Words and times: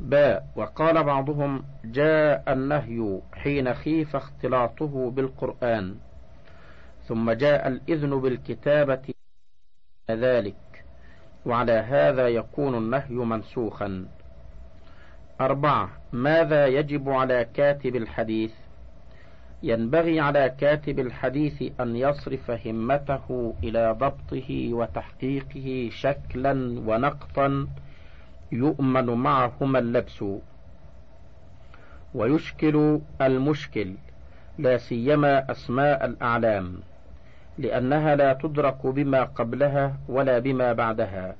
باء 0.00 0.46
وقال 0.56 1.04
بعضهم 1.04 1.64
جاء 1.84 2.52
النهي 2.52 3.20
حين 3.32 3.74
خيف 3.74 4.16
اختلاطه 4.16 5.10
بالقرآن 5.10 5.96
ثم 7.04 7.30
جاء 7.30 7.68
الإذن 7.68 8.20
بالكتابة 8.20 9.14
ذلك 10.10 10.84
وعلى 11.46 11.72
هذا 11.72 12.28
يكون 12.28 12.74
النهي 12.74 13.14
منسوخا. 13.14 14.06
أربعة 15.40 15.90
ماذا 16.12 16.66
يجب 16.66 17.08
على 17.10 17.44
كاتب 17.54 17.96
الحديث؟ 17.96 18.52
ينبغي 19.62 20.20
على 20.20 20.54
كاتب 20.60 20.98
الحديث 20.98 21.80
أن 21.80 21.96
يصرف 21.96 22.50
همته 22.50 23.54
إلى 23.64 23.96
ضبطه 23.98 24.74
وتحقيقه 24.74 25.88
شكلا 25.92 26.52
ونقطا 26.86 27.68
يؤمن 28.52 29.06
معهما 29.06 29.78
اللبس. 29.78 30.24
ويشكل 32.14 33.00
المشكل 33.20 33.94
لا 34.58 34.76
سيما 34.76 35.50
أسماء 35.50 36.04
الأعلام 36.04 36.80
لأنها 37.58 38.16
لا 38.16 38.32
تدرك 38.32 38.86
بما 38.86 39.24
قبلها 39.24 39.96
ولا 40.08 40.38
بما 40.38 40.72
بعدها 40.72 41.36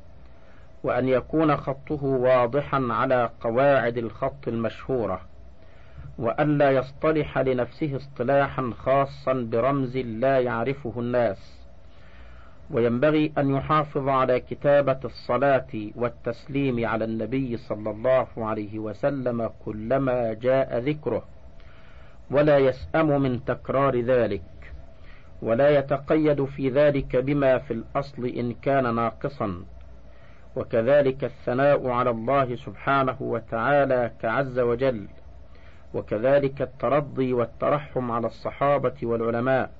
وأن 0.82 1.08
يكون 1.08 1.56
خطه 1.56 2.04
واضحا 2.04 2.88
على 2.90 3.30
قواعد 3.40 3.98
الخط 3.98 4.48
المشهورة 4.48 5.20
وألا 6.18 6.70
يصطلح 6.70 7.38
لنفسه 7.38 7.96
اصطلاحا 7.96 8.72
خاصا 8.78 9.32
برمز 9.32 9.96
لا 9.96 10.40
يعرفه 10.40 10.92
الناس. 10.96 11.57
وينبغي 12.70 13.32
أن 13.38 13.50
يحافظ 13.56 14.08
على 14.08 14.40
كتابة 14.40 14.98
الصلاة 15.04 15.66
والتسليم 15.94 16.86
على 16.86 17.04
النبي 17.04 17.56
صلى 17.56 17.90
الله 17.90 18.26
عليه 18.36 18.78
وسلم 18.78 19.50
كلما 19.64 20.32
جاء 20.32 20.78
ذكره 20.78 21.24
ولا 22.30 22.58
يسأم 22.58 23.22
من 23.22 23.44
تكرار 23.44 24.00
ذلك 24.00 24.42
ولا 25.42 25.78
يتقيد 25.78 26.44
في 26.44 26.68
ذلك 26.68 27.16
بما 27.16 27.58
في 27.58 27.72
الأصل 27.72 28.26
إن 28.26 28.52
كان 28.52 28.94
ناقصا. 28.94 29.64
وكذلك 30.56 31.24
الثناء 31.24 31.88
على 31.88 32.10
الله 32.10 32.56
سبحانه 32.56 33.16
وتعالى 33.20 34.12
كعز 34.22 34.58
وجل 34.58 35.08
وكذلك 35.94 36.62
الترضي 36.62 37.32
والترحم 37.32 38.10
على 38.10 38.26
الصحابة 38.26 38.94
والعلماء. 39.02 39.70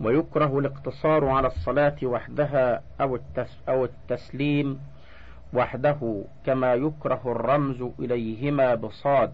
ويكره 0.00 0.58
الاقتصار 0.58 1.28
على 1.28 1.46
الصلاة 1.46 1.96
وحدها 2.02 2.82
أو, 3.00 3.16
التس 3.16 3.58
أو 3.68 3.84
التسليم 3.84 4.80
وحده 5.54 6.24
كما 6.46 6.74
يكره 6.74 7.20
الرمز 7.26 7.84
إليهما 8.00 8.74
بصاد 8.74 9.32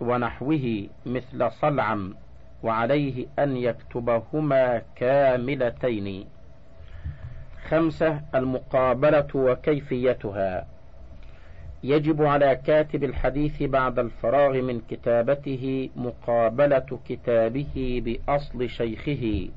ونحوه 0.00 0.86
مثل 1.06 1.50
صلعم 1.52 2.14
وعليه 2.62 3.26
أن 3.38 3.56
يكتبهما 3.56 4.82
كاملتين. 4.96 6.24
خمسة 7.68 8.20
المقابلة 8.34 9.26
وكيفيتها. 9.34 10.66
يجب 11.84 12.22
على 12.22 12.56
كاتب 12.56 13.04
الحديث 13.04 13.62
بعد 13.62 13.98
الفراغ 13.98 14.52
من 14.62 14.80
كتابته 14.90 15.90
مقابلة 15.96 16.98
كتابه 17.08 18.02
بأصل 18.04 18.68
شيخه. 18.68 19.48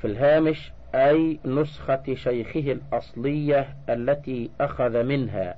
في 0.00 0.06
الهامش 0.06 0.72
أي 0.94 1.38
نسخة 1.44 2.14
شيخه 2.14 2.72
الأصلية 2.72 3.76
التي 3.88 4.50
أخذ 4.60 5.02
منها. 5.02 5.54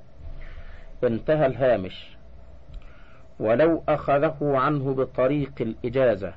انتهى 1.03 1.45
الهامش. 1.45 2.17
ولو 3.39 3.83
أخذه 3.89 4.37
عنه 4.41 4.93
بطريق 4.93 5.51
الإجازة. 5.61 6.33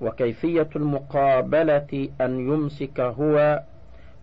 وكيفية 0.00 0.68
المقابلة 0.76 2.08
أن 2.20 2.40
يمسك 2.40 3.00
هو 3.00 3.62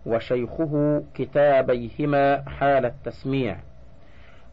وشيخه 0.06 1.02
كتابيهما 1.14 2.42
حال 2.48 2.86
التسميع. 2.86 3.56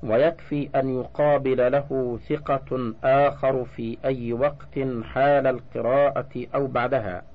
ويكفي 0.03 0.69
أن 0.75 1.00
يقابل 1.00 1.71
له 1.71 2.19
ثقة 2.29 2.94
آخر 3.03 3.65
في 3.65 3.97
أي 4.05 4.33
وقت 4.33 4.79
حال 5.03 5.47
القراءة 5.47 6.45
أو 6.55 6.67
بعدها. 6.67 7.32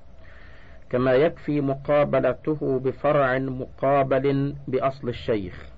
كما 0.89 1.13
يكفي 1.13 1.61
مقابلته 1.61 2.79
بفرع 2.79 3.37
مقابل 3.37 4.55
بأصل 4.67 5.09
الشيخ. 5.09 5.69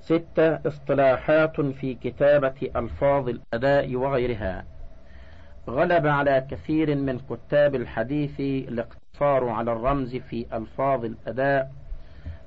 ستة 0.00 0.68
اصطلاحات 0.68 1.60
في 1.60 1.94
كتابة 1.94 2.70
ألفاظ 2.76 3.28
الأداء 3.28 3.96
وغيرها. 3.96 4.64
غلب 5.68 6.06
على 6.06 6.46
كثير 6.50 6.94
من 6.94 7.18
كتاب 7.18 7.74
الحديث 7.74 8.40
الاقتصار 8.40 9.48
على 9.48 9.72
الرمز 9.72 10.16
في 10.16 10.46
ألفاظ 10.52 11.04
الأداء 11.04 11.70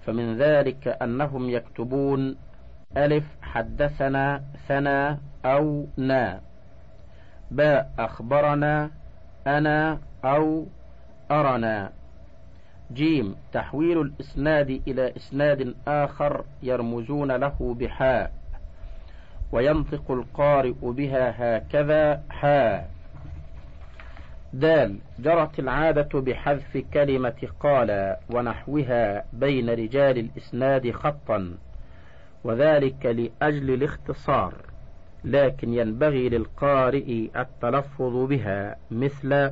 فمن 0.05 0.37
ذلك 0.37 0.87
أنهم 0.87 1.49
يكتبون 1.49 2.35
ألف 2.97 3.23
حدثنا 3.41 4.43
ثنا 4.67 5.17
أو 5.45 5.87
نا. 5.97 6.41
باء 7.51 7.91
أخبرنا 7.99 8.91
أنا 9.47 9.99
أو 10.25 10.65
أرنا. 11.31 11.91
جيم 12.93 13.35
تحويل 13.53 14.01
الإسناد 14.01 14.81
إلى 14.87 15.15
إسناد 15.15 15.75
آخر 15.87 16.45
يرمزون 16.63 17.31
له 17.31 17.75
بحاء 17.79 18.31
وينطق 19.51 20.11
القارئ 20.11 20.73
بها 20.81 21.57
هكذا 21.57 22.23
حاء. 22.29 22.89
دال 24.53 24.97
جرت 25.19 25.59
العادة 25.59 26.21
بحذف 26.21 26.77
كلمة 26.93 27.47
قال 27.59 28.15
ونحوها 28.29 29.25
بين 29.33 29.69
رجال 29.69 30.17
الإسناد 30.17 30.91
خطا 30.91 31.57
وذلك 32.43 33.05
لأجل 33.05 33.73
الاختصار. 33.73 34.53
لكن 35.25 35.73
ينبغي 35.73 36.29
للقارئ 36.29 37.29
التلفظ 37.35 38.25
بها 38.25 38.75
مثل 38.91 39.51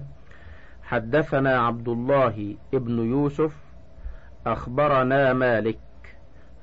حدثنا 0.84 1.60
عبد 1.60 1.88
الله 1.88 2.56
ابن 2.74 3.10
يوسف 3.12 3.56
أخبرنا 4.48 5.34
مالك. 5.34 5.80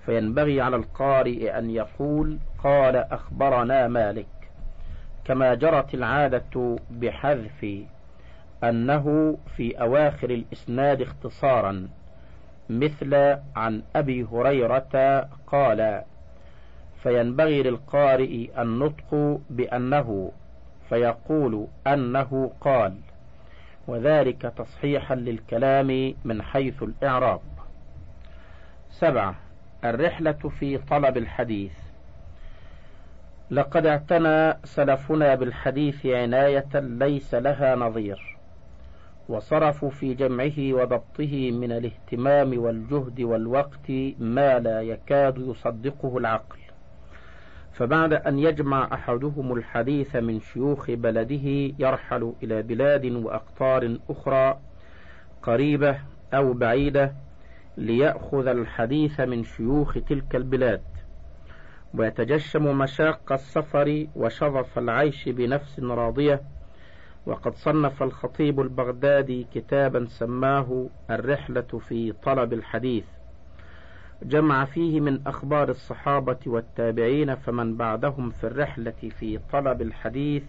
فينبغي 0.06 0.60
على 0.60 0.76
القارئ 0.76 1.59
أن 1.59 1.71
يقول 1.71 2.38
قال 2.65 2.97
أخبرنا 2.97 3.88
مالك. 3.88 4.26
كما 5.25 5.54
جرت 5.54 5.94
العادة 5.94 6.77
بحذف 6.91 7.66
أنه 8.65 9.37
في 9.56 9.81
أواخر 9.81 10.31
الإسناد 10.31 11.03
اختصارا 11.03 11.88
مثل 12.71 13.15
عن 13.56 13.82
أبي 13.97 14.25
هريرة 14.25 15.28
قال 15.47 16.03
فينبغي 17.03 17.62
للقارئ 17.62 18.62
النطق 18.62 19.41
بأنه 19.50 20.33
فيقول 20.88 21.66
أنه 21.87 22.53
قال 22.61 22.94
وذلك 23.87 24.43
تصحيحا 24.43 25.15
للكلام 25.15 26.15
من 26.25 26.43
حيث 26.43 26.83
الإعراب. 26.83 27.41
سبعة 28.91 29.34
الرحلة 29.84 30.33
في 30.33 30.78
طلب 30.78 31.16
الحديث. 31.16 31.72
لقد 33.50 33.87
اعتنى 33.87 34.55
سلفنا 34.65 35.34
بالحديث 35.34 36.06
عناية 36.06 36.69
ليس 36.75 37.34
لها 37.34 37.77
نظير 37.77 38.37
وصرفوا 39.28 39.91
في 39.91 40.15
جمعه 40.15 40.72
وضبطه 40.83 41.50
من 41.50 41.72
الاهتمام 41.72 42.59
والجهد 42.59 43.21
والوقت 43.21 43.91
ما 44.19 44.59
لا 44.59 44.83
يكاد 44.83 45.39
يصدقه 45.39 46.19
العقل. 46.19 46.59
فبعد 47.72 48.13
أن 48.13 48.39
يجمع 48.39 48.89
أحدهم 48.95 49.53
الحديث 49.53 50.17
من 50.17 50.41
شيوخ 50.41 50.91
بلده 50.91 51.75
يرحل 51.78 52.33
إلى 52.43 52.63
بلاد 52.63 53.07
وأقطار 53.07 53.99
أخرى 54.11 54.59
قريبة 55.43 55.99
أو 56.34 56.53
بعيدة 56.53 57.13
ليأخذ 57.77 58.47
الحديث 58.47 59.21
من 59.21 59.45
شيوخ 59.45 59.95
تلك 60.09 60.37
البلاد. 60.37 60.83
ويتجشم 61.95 62.78
مشاق 62.78 63.33
السفر 63.33 64.07
وشظف 64.16 64.78
العيش 64.78 65.28
بنفس 65.28 65.81
راضية. 65.81 66.43
وقد 67.27 67.55
صنف 67.55 68.03
الخطيب 68.03 68.61
البغدادي 68.61 69.47
كتابا 69.55 70.07
سماه 70.09 70.87
الرحلة 71.11 71.61
في 71.89 72.13
طلب 72.13 72.53
الحديث. 72.53 73.05
جمع 74.22 74.65
فيه 74.65 75.01
من 75.01 75.27
أخبار 75.27 75.69
الصحابة 75.69 76.39
والتابعين 76.47 77.34
فمن 77.34 77.77
بعدهم 77.77 78.31
في 78.31 78.45
الرحلة 78.47 79.11
في 79.19 79.41
طلب 79.53 79.83
الحديث 79.83 80.43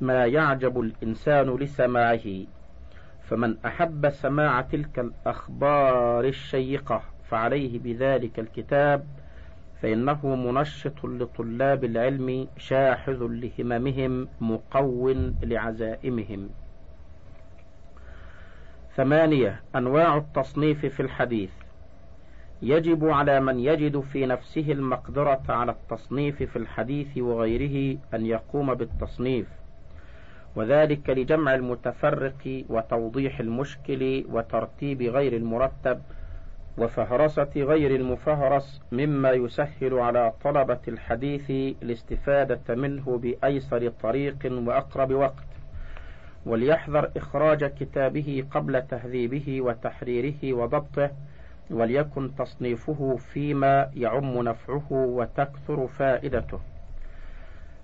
ما 0.00 0.26
يعجب 0.26 0.80
الإنسان 0.80 1.56
لسماعه. 1.56 2.44
فمن 3.28 3.56
أحب 3.66 4.10
سماع 4.10 4.60
تلك 4.60 4.98
الأخبار 4.98 6.24
الشيقة 6.24 7.02
فعليه 7.28 7.78
بذلك 7.78 8.38
الكتاب 8.38 9.06
فإنه 9.82 10.36
منشط 10.36 11.04
لطلاب 11.04 11.84
العلم 11.84 12.48
شاحذ 12.56 13.26
لهممهم 13.30 14.28
مقو 14.40 15.14
لعزائمهم. 15.42 16.50
ثمانية 18.96 19.60
أنواع 19.76 20.16
التصنيف 20.16 20.86
في 20.86 21.00
الحديث. 21.00 21.50
يجب 22.62 23.04
على 23.08 23.40
من 23.40 23.58
يجد 23.58 24.00
في 24.00 24.26
نفسه 24.26 24.72
المقدرة 24.72 25.42
على 25.48 25.72
التصنيف 25.72 26.42
في 26.42 26.56
الحديث 26.56 27.18
وغيره 27.18 27.98
أن 28.14 28.26
يقوم 28.26 28.74
بالتصنيف 28.74 29.46
وذلك 30.56 31.10
لجمع 31.10 31.54
المتفرق 31.54 32.64
وتوضيح 32.68 33.40
المشكل 33.40 34.24
وترتيب 34.30 35.02
غير 35.02 35.36
المرتب 35.36 36.00
وفهرسة 36.78 37.50
غير 37.56 37.96
المفهرس 37.96 38.80
مما 38.92 39.30
يسهل 39.30 39.94
على 39.98 40.32
طلبة 40.44 40.78
الحديث 40.88 41.50
الاستفادة 41.82 42.74
منه 42.74 43.18
بأيسر 43.18 43.88
طريق 44.02 44.36
وأقرب 44.52 45.12
وقت 45.12 45.44
وليحذر 46.46 47.10
إخراج 47.16 47.64
كتابه 47.64 48.44
قبل 48.50 48.82
تهذيبه 48.82 49.60
وتحريره 49.60 50.52
وضبطه 50.52 51.10
وليكن 51.70 52.34
تصنيفه 52.34 53.16
فيما 53.16 53.90
يعم 53.94 54.42
نفعه 54.42 54.86
وتكثر 54.90 55.86
فائدته. 55.86 56.60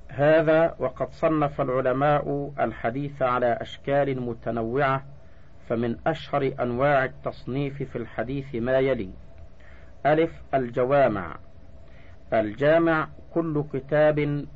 هذا 0.08 0.74
وقد 0.78 1.10
صنف 1.12 1.60
العلماء 1.60 2.52
الحديث 2.60 3.22
على 3.22 3.58
أشكال 3.60 4.20
متنوعة 4.22 5.04
فمن 5.68 5.96
أشهر 6.06 6.52
أنواع 6.60 7.04
التصنيف 7.04 7.82
في 7.82 7.96
الحديث 7.96 8.54
ما 8.54 8.78
يلي 8.78 9.10
ألف 10.06 10.42
الجوامع 10.54 11.36
الجامع 12.32 13.08
كل 13.34 13.64
كتاب 13.72 14.46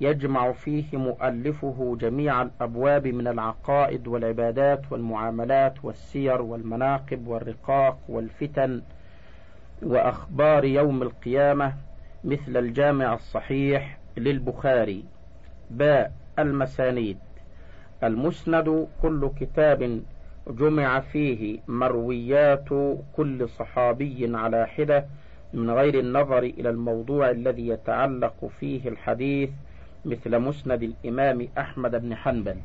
يجمع 0.00 0.52
فيه 0.52 0.96
مؤلفه 0.96 1.96
جميع 2.00 2.42
الأبواب 2.42 3.06
من 3.06 3.26
العقائد 3.26 4.06
والعبادات 4.08 4.82
والمعاملات 4.90 5.84
والسير 5.84 6.42
والمناقب 6.42 7.26
والرقاق 7.28 7.98
والفتن 8.08 8.82
وأخبار 9.82 10.64
يوم 10.64 11.02
القيامة 11.02 11.74
مثل 12.24 12.56
الجامع 12.56 13.14
الصحيح 13.14 13.98
للبخاري. 14.16 15.04
باء 15.70 16.12
المسانيد. 16.38 17.18
المسند 18.04 18.86
كل 19.02 19.30
كتاب 19.40 20.02
جمع 20.50 21.00
فيه 21.00 21.58
مرويات 21.68 22.68
كل 23.16 23.48
صحابي 23.48 24.30
على 24.36 24.66
حدة 24.66 25.06
من 25.54 25.70
غير 25.70 25.98
النظر 25.98 26.38
إلى 26.38 26.70
الموضوع 26.70 27.30
الذي 27.30 27.68
يتعلق 27.68 28.50
فيه 28.60 28.88
الحديث 28.88 29.50
مثل 30.04 30.38
مسند 30.38 30.82
الإمام 30.82 31.48
أحمد 31.58 31.90
بن 32.02 32.14
حنبل. 32.14 32.56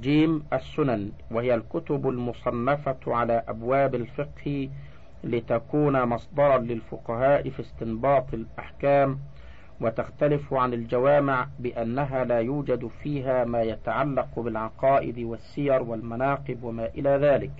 جيم 0.00 0.44
السنن 0.52 1.12
وهي 1.30 1.54
الكتب 1.54 2.08
المصنفة 2.08 2.96
على 3.06 3.42
أبواب 3.48 3.94
الفقه 3.94 4.68
لتكون 5.24 6.04
مصدرا 6.04 6.58
للفقهاء 6.58 7.50
في 7.50 7.60
استنباط 7.60 8.34
الأحكام 8.34 9.18
وتختلف 9.80 10.54
عن 10.54 10.72
الجوامع 10.74 11.48
بأنها 11.58 12.24
لا 12.24 12.38
يوجد 12.40 12.86
فيها 13.02 13.44
ما 13.44 13.62
يتعلق 13.62 14.38
بالعقائد 14.40 15.18
والسير 15.18 15.82
والمناقب 15.82 16.62
وما 16.62 16.86
إلى 16.86 17.10
ذلك 17.10 17.50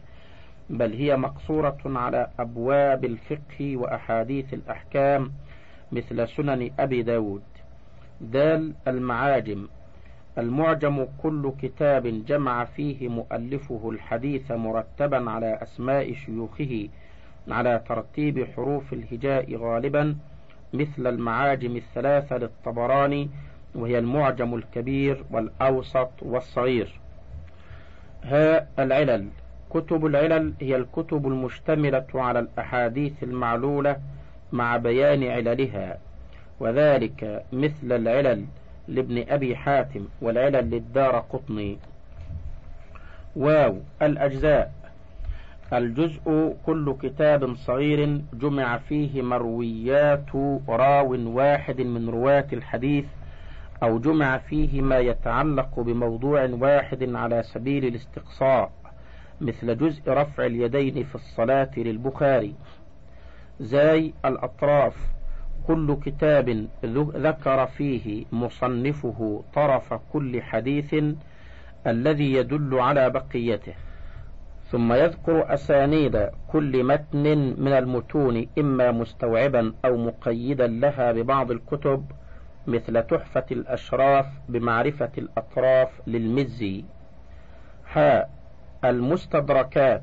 بل 0.71 0.93
هي 0.93 1.17
مقصورة 1.17 1.79
على 1.85 2.29
أبواب 2.39 3.05
الفقه 3.05 3.77
وأحاديث 3.77 4.55
الأحكام 4.55 5.33
مثل 5.93 6.29
سنن 6.29 6.71
أبي 6.79 7.03
داود. 7.03 7.43
دال 8.23 8.73
المعاجم. 8.89 9.69
المعجم 10.39 11.07
كل 11.23 11.53
كتاب 11.63 12.25
جمع 12.27 12.65
فيه 12.65 13.09
مؤلفه 13.09 13.91
الحديث 13.91 14.51
مرتبا 14.53 15.31
على 15.31 15.59
أسماء 15.63 16.13
شيوخه 16.13 16.89
على 17.49 17.83
ترتيب 17.89 18.47
حروف 18.57 18.93
الهجاء 18.93 19.57
غالبا 19.57 20.17
مثل 20.73 21.07
المعاجم 21.07 21.77
الثلاثة 21.77 22.37
للطبراني 22.37 23.31
وهي 23.75 23.99
المعجم 23.99 24.55
الكبير 24.55 25.25
والأوسط 25.31 26.11
والصغير. 26.23 27.01
ها 28.25 28.67
العلل. 28.79 29.29
كتب 29.71 30.07
العلل 30.07 30.53
هي 30.61 30.77
الكتب 30.77 31.27
المشتملة 31.27 32.07
على 32.15 32.39
الأحاديث 32.39 33.23
المعلولة 33.23 33.97
مع 34.53 34.77
بيان 34.77 35.25
عللها. 35.25 35.99
وذلك 36.63 37.45
مثل 37.53 37.93
العلل 37.93 38.45
لابن 38.89 39.25
أبي 39.29 39.57
حاتم 39.57 40.05
والعلل 40.21 40.71
للدار 40.71 41.19
قطني. 41.19 41.79
واو 43.37 43.79
الأجزاء. 44.03 44.73
الجزء 45.73 46.55
كل 46.67 46.97
كتاب 47.03 47.55
صغير 47.55 48.21
جمع 48.33 48.79
فيه 48.79 49.23
مرويات 49.23 50.35
راو 50.69 51.37
واحد 51.39 51.81
من 51.81 52.09
رواة 52.09 52.47
الحديث 52.53 53.05
أو 53.83 53.99
جمع 53.99 54.39
فيه 54.39 54.83
ما 54.83 54.99
يتعلق 54.99 55.81
بموضوع 55.81 56.45
واحد 56.45 57.15
على 57.15 57.43
سبيل 57.43 57.85
الاستقصاء 57.85 58.73
مثل 59.41 59.79
جزء 59.79 60.03
رفع 60.09 60.47
اليدين 60.47 61.05
في 61.05 61.15
الصلاة 61.15 61.71
للبخاري. 61.77 62.55
زاي 63.61 64.15
الأطراف. 64.25 64.97
كل 65.67 65.97
كتاب 66.05 66.67
ذكر 67.17 67.67
فيه 67.67 68.25
مصنفه 68.33 69.45
طرف 69.55 69.95
كل 70.13 70.43
حديث 70.43 70.95
الذي 71.87 72.33
يدل 72.33 72.81
على 72.81 73.11
بقيته. 73.11 73.75
ثم 74.71 74.93
يذكر 74.93 75.55
أسانيد 75.55 76.29
كل 76.49 76.85
متن 76.85 77.55
من 77.59 77.73
المتون 77.73 78.47
إما 78.59 78.91
مستوعبا 78.91 79.73
أو 79.85 79.97
مقيدا 79.97 80.67
لها 80.67 81.13
ببعض 81.13 81.51
الكتب 81.51 82.05
مثل 82.67 83.03
تحفة 83.03 83.45
الأشراف 83.53 84.27
بمعرفة 84.49 85.11
الأطراف 85.19 85.89
للمزي. 86.07 86.85
حاء 87.87 88.31
المستدركات 88.85 90.03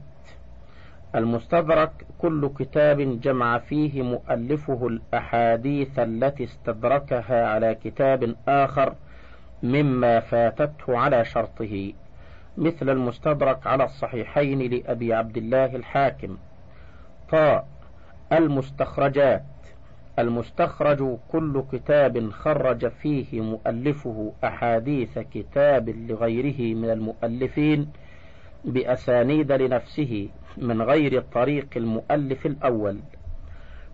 المستدرك 1.16 1.92
كل 2.20 2.50
كتاب 2.60 3.22
جمع 3.22 3.58
فيه 3.58 4.02
مؤلفه 4.02 4.88
الأحاديث 4.88 6.00
التي 6.00 6.44
استدركها 6.44 7.48
على 7.48 7.76
كتاب 7.76 8.36
آخر 8.48 8.96
مما 9.64 10.20
فاتته 10.20 10.98
على 10.98 11.26
شرطه 11.26 11.94
مثل 12.58 12.90
المستدرك 12.90 13.68
على 13.68 13.84
الصحيحين 13.84 14.60
لأبي 14.60 15.14
عبد 15.14 15.38
الله 15.38 15.76
الحاكم. 15.76 16.38
طاء 17.32 17.68
المستخرجات. 18.32 19.44
المستخرج 20.20 21.18
كل 21.32 21.64
كتاب 21.72 22.30
خرج 22.30 22.88
فيه 22.88 23.42
مؤلفه 23.42 24.34
أحاديث 24.44 25.20
كتاب 25.20 25.90
لغيره 25.90 26.76
من 26.76 26.90
المؤلفين 26.90 27.90
بأسانيد 28.66 29.52
لنفسه 29.52 30.30
من 30.60 30.82
غير 30.82 31.22
طريق 31.22 31.68
المؤلف 31.76 32.46
الأول 32.46 33.00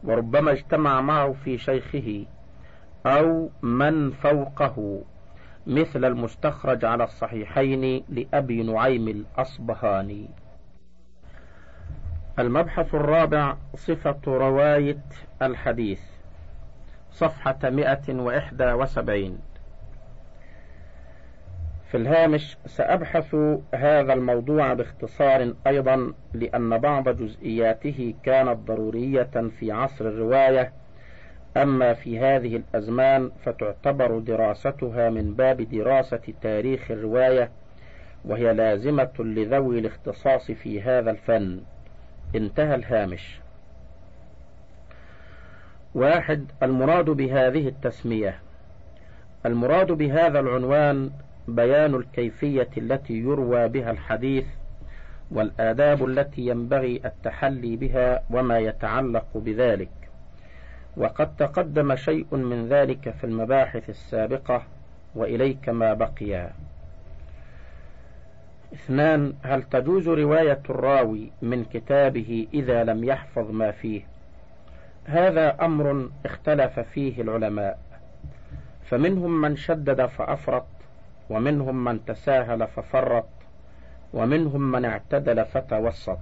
وربما 0.03 0.51
اجتمع 0.51 1.01
معه 1.01 1.31
في 1.43 1.57
شيخه 1.57 2.25
أو 3.05 3.50
من 3.62 4.12
فوقه 4.12 5.01
مثل 5.67 6.05
المستخرج 6.05 6.86
على 6.86 7.03
الصحيحين 7.03 8.03
لأبي 8.10 8.63
نعيم 8.63 9.07
الأصبهاني. 9.07 10.29
المبحث 12.39 12.95
الرابع 12.95 13.55
صفة 13.75 14.19
رواية 14.27 15.03
الحديث 15.41 16.01
صفحة 17.12 17.60
مئة 17.63 18.13
وإحدى 18.13 18.74
وسبعين. 18.74 19.39
في 21.92 21.98
الهامش 21.98 22.58
سأبحث 22.65 23.36
هذا 23.74 24.13
الموضوع 24.13 24.74
باختصار 24.74 25.54
أيضا 25.68 26.13
لأن 26.34 26.77
بعض 26.77 27.10
جزئياته 27.10 28.13
كانت 28.24 28.58
ضرورية 28.68 29.50
في 29.60 29.72
عصر 29.72 30.06
الرواية. 30.06 30.72
أما 31.58 31.94
في 31.94 32.20
هذه 32.20 32.56
الأزمان 32.56 33.32
فتعتبر 33.44 34.20
دراستها 34.20 35.10
من 35.10 35.34
باب 35.34 35.62
دراسة 35.62 36.22
تاريخ 36.42 36.92
الرواية 36.92 37.50
وهي 38.25 38.54
لازمة 38.54 39.12
لذوي 39.20 39.80
الاختصاص 39.80 40.51
في 40.51 40.82
هذا 40.82 41.12
الفن. 41.12 41.62
انتهى 42.36 42.75
الهامش. 42.75 43.39
واحد 45.96 46.51
المراد 46.63 47.06
بهذه 47.06 47.68
التسمية. 47.68 48.39
المراد 49.46 49.92
بهذا 49.92 50.39
العنوان 50.39 51.12
بيان 51.47 51.95
الكيفية 51.95 52.69
التي 52.77 53.13
يروى 53.13 53.67
بها 53.67 53.91
الحديث 53.91 54.45
والآداب 55.31 56.05
التي 56.05 56.41
ينبغي 56.47 57.01
التحلي 57.05 57.75
بها 57.75 58.23
وما 58.29 58.59
يتعلق 58.59 59.27
بذلك. 59.35 59.89
وقد 60.97 61.35
تقدم 61.35 61.95
شيء 61.95 62.35
من 62.35 62.67
ذلك 62.67 63.09
في 63.09 63.23
المباحث 63.23 63.89
السابقة 63.89 64.63
وإليك 65.15 65.69
ما 65.69 65.93
بقي. 65.93 66.49
اثنان 68.73 69.33
هل 69.43 69.63
تجوز 69.63 70.09
رواية 70.09 70.61
الراوي 70.69 71.31
من 71.41 71.65
كتابه 71.65 72.47
إذا 72.53 72.83
لم 72.83 73.03
يحفظ 73.03 73.51
ما 73.51 73.71
فيه؟ 73.71 74.01
هذا 75.05 75.65
أمر 75.65 76.09
اختلف 76.25 76.79
فيه 76.79 77.21
العلماء 77.21 77.79
فمنهم 78.85 79.41
من 79.41 79.55
شدد 79.55 80.05
فأفرط 80.05 80.65
ومنهم 81.29 81.84
من 81.84 82.05
تساهل 82.05 82.67
ففرط 82.67 83.25
ومنهم 84.13 84.72
من 84.72 84.86
اعتدل 84.86 85.46
فتوسط. 85.46 86.20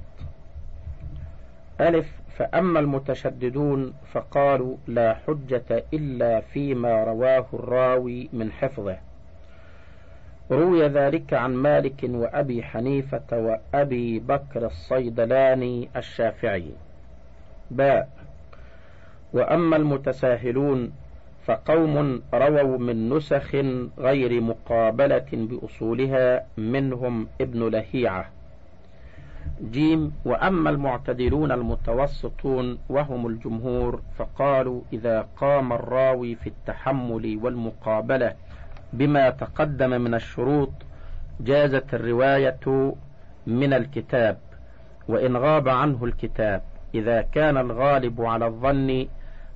ألف 1.81 2.11
فأما 2.37 2.79
المتشددون 2.79 3.93
فقالوا 4.11 4.77
لا 4.87 5.13
حجة 5.13 5.83
إلا 5.93 6.39
فيما 6.39 7.03
رواه 7.03 7.45
الراوي 7.53 8.29
من 8.33 8.51
حفظه. 8.51 8.97
روي 10.51 10.87
ذلك 10.87 11.33
عن 11.33 11.53
مالك 11.53 12.03
وأبي 12.03 12.63
حنيفة 12.63 13.21
وأبي 13.31 14.19
بكر 14.19 14.65
الصيدلاني 14.65 15.89
الشافعي. 15.95 16.71
باء. 17.71 18.09
وأما 19.33 19.75
المتساهلون 19.75 20.91
فقوم 21.45 22.21
رووا 22.33 22.77
من 22.77 23.09
نسخ 23.09 23.55
غير 23.97 24.41
مقابلة 24.41 25.25
بأصولها 25.31 26.45
منهم 26.57 27.27
ابن 27.41 27.69
لهيعة. 27.69 28.25
جيم 29.71 30.11
وأما 30.25 30.69
المعتدلون 30.69 31.51
المتوسطون 31.51 32.77
وهم 32.89 33.27
الجمهور 33.27 34.01
فقالوا 34.17 34.81
إذا 34.93 35.27
قام 35.37 35.73
الراوي 35.73 36.35
في 36.35 36.47
التحمل 36.47 37.39
والمقابلة 37.43 38.33
بما 38.93 39.29
تقدم 39.29 40.01
من 40.01 40.13
الشروط 40.13 40.71
جازت 41.39 41.93
الرواية 41.93 42.93
من 43.47 43.73
الكتاب 43.73 44.37
وإن 45.07 45.37
غاب 45.37 45.69
عنه 45.69 46.05
الكتاب. 46.05 46.61
إذا 46.95 47.21
كان 47.21 47.57
الغالب 47.57 48.21
على 48.21 48.45
الظن 48.45 49.07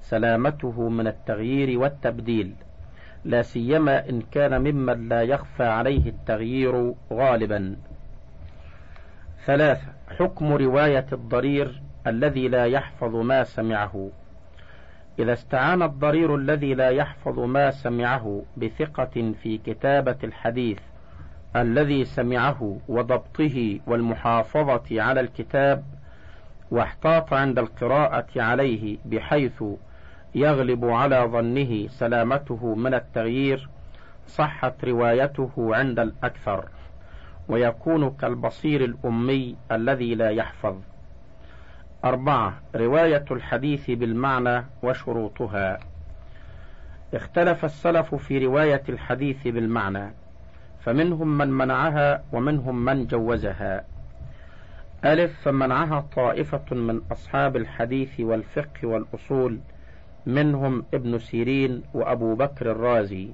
سلامته 0.09 0.89
من 0.89 1.07
التغيير 1.07 1.79
والتبديل. 1.79 2.53
لا 3.25 3.41
سيما 3.41 4.09
إن 4.09 4.21
كان 4.21 4.61
ممن 4.61 5.09
لا 5.09 5.21
يخفى 5.21 5.63
عليه 5.63 6.09
التغيير 6.09 6.93
غالبا. 7.13 7.75
ثلاثة 9.45 9.87
حكم 10.19 10.53
رواية 10.53 11.05
الضرير 11.13 11.81
الذي 12.07 12.47
لا 12.47 12.65
يحفظ 12.65 13.15
ما 13.15 13.43
سمعه. 13.43 14.09
إذا 15.19 15.33
استعان 15.33 15.83
الضرير 15.83 16.35
الذي 16.35 16.73
لا 16.73 16.89
يحفظ 16.89 17.39
ما 17.39 17.71
سمعه 17.71 18.43
بثقة 18.57 19.33
في 19.41 19.57
كتابة 19.57 20.17
الحديث 20.23 20.79
الذي 21.55 22.05
سمعه 22.05 22.77
وضبطه 22.87 23.79
والمحافظة 23.87 25.01
على 25.01 25.19
الكتاب 25.19 25.83
واحتاط 26.71 27.33
عند 27.33 27.59
القراءة 27.59 28.27
عليه 28.35 28.97
بحيث 29.05 29.63
يغلب 30.37 30.85
على 30.85 31.29
ظنه 31.31 31.87
سلامته 31.87 32.75
من 32.75 32.93
التغيير 32.93 33.69
صحت 34.27 34.85
روايته 34.85 35.51
عند 35.57 35.99
الأكثر 35.99 36.65
ويكون 37.49 38.09
كالبصير 38.09 38.83
الأمي 38.83 39.55
الذي 39.71 40.15
لا 40.15 40.29
يحفظ. 40.29 40.75
أربعة 42.05 42.53
رواية 42.75 43.25
الحديث 43.31 43.91
بالمعنى 43.91 44.65
وشروطها. 44.83 45.79
اختلف 47.13 47.65
السلف 47.65 48.15
في 48.15 48.45
رواية 48.45 48.83
الحديث 48.89 49.47
بالمعنى 49.47 50.13
فمنهم 50.79 51.37
من 51.37 51.47
منعها 51.47 52.23
ومنهم 52.33 52.85
من 52.85 53.07
جوزها. 53.07 53.85
ألف 55.05 55.41
فمنعها 55.41 56.05
طائفة 56.15 56.75
من 56.75 57.01
أصحاب 57.11 57.55
الحديث 57.55 58.19
والفقه 58.19 58.87
والأصول 58.87 59.59
منهم 60.27 60.85
ابن 60.93 61.19
سيرين 61.19 61.83
وأبو 61.93 62.35
بكر 62.35 62.71
الرازي. 62.71 63.27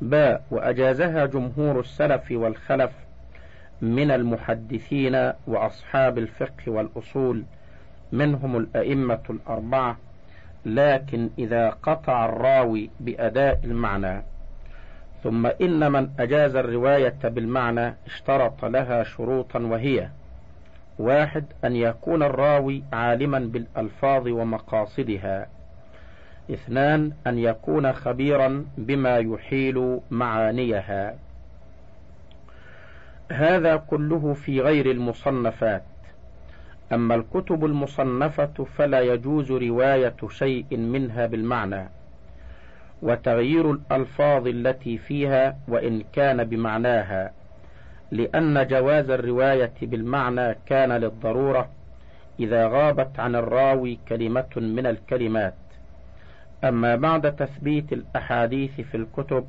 باء 0.00 0.42
وأجازها 0.50 1.26
جمهور 1.26 1.80
السلف 1.80 2.30
والخلف 2.30 2.90
من 3.82 4.10
المحدثين 4.10 5.32
وأصحاب 5.46 6.18
الفقه 6.18 6.62
والأصول 6.66 7.44
منهم 8.12 8.56
الأئمة 8.56 9.20
الأربعة 9.30 9.96
لكن 10.66 11.30
إذا 11.38 11.70
قطع 11.70 12.24
الراوي 12.24 12.90
بأداء 13.00 13.60
المعنى. 13.64 14.22
ثم 15.22 15.46
إن 15.46 15.92
من 15.92 16.10
أجاز 16.18 16.56
الرواية 16.56 17.18
بالمعنى 17.24 17.94
اشترط 18.06 18.64
لها 18.64 19.02
شروطا 19.02 19.58
وهي 19.58 20.08
واحد 20.98 21.44
أن 21.64 21.76
يكون 21.76 22.22
الراوي 22.22 22.82
عالما 22.92 23.38
بالألفاظ 23.38 24.28
ومقاصدها. 24.28 25.46
اثنان 26.50 27.12
أن 27.26 27.38
يكون 27.38 27.92
خبيرا 27.92 28.64
بما 28.78 29.18
يحيل 29.18 30.00
معانيها. 30.10 31.14
هذا 33.32 33.76
كله 33.76 34.34
في 34.34 34.60
غير 34.60 34.90
المصنفات. 34.90 35.82
أما 36.92 37.14
الكتب 37.14 37.64
المصنفة 37.64 38.66
فلا 38.76 39.00
يجوز 39.00 39.52
رواية 39.52 40.16
شيء 40.28 40.76
منها 40.76 41.26
بالمعنى. 41.26 41.88
وتغيير 43.02 43.70
الألفاظ 43.70 44.46
التي 44.46 44.98
فيها 44.98 45.56
وإن 45.68 46.02
كان 46.12 46.44
بمعناها 46.44 47.32
لأن 48.10 48.66
جواز 48.66 49.10
الرواية 49.10 49.72
بالمعنى 49.82 50.56
كان 50.66 50.92
للضرورة 50.92 51.68
إذا 52.40 52.68
غابت 52.68 53.20
عن 53.20 53.34
الراوي 53.34 53.98
كلمة 54.08 54.56
من 54.56 54.86
الكلمات. 54.86 55.54
أما 56.64 56.96
بعد 56.96 57.36
تثبيت 57.36 57.92
الأحاديث 57.92 58.80
في 58.80 58.96
الكتب 58.96 59.46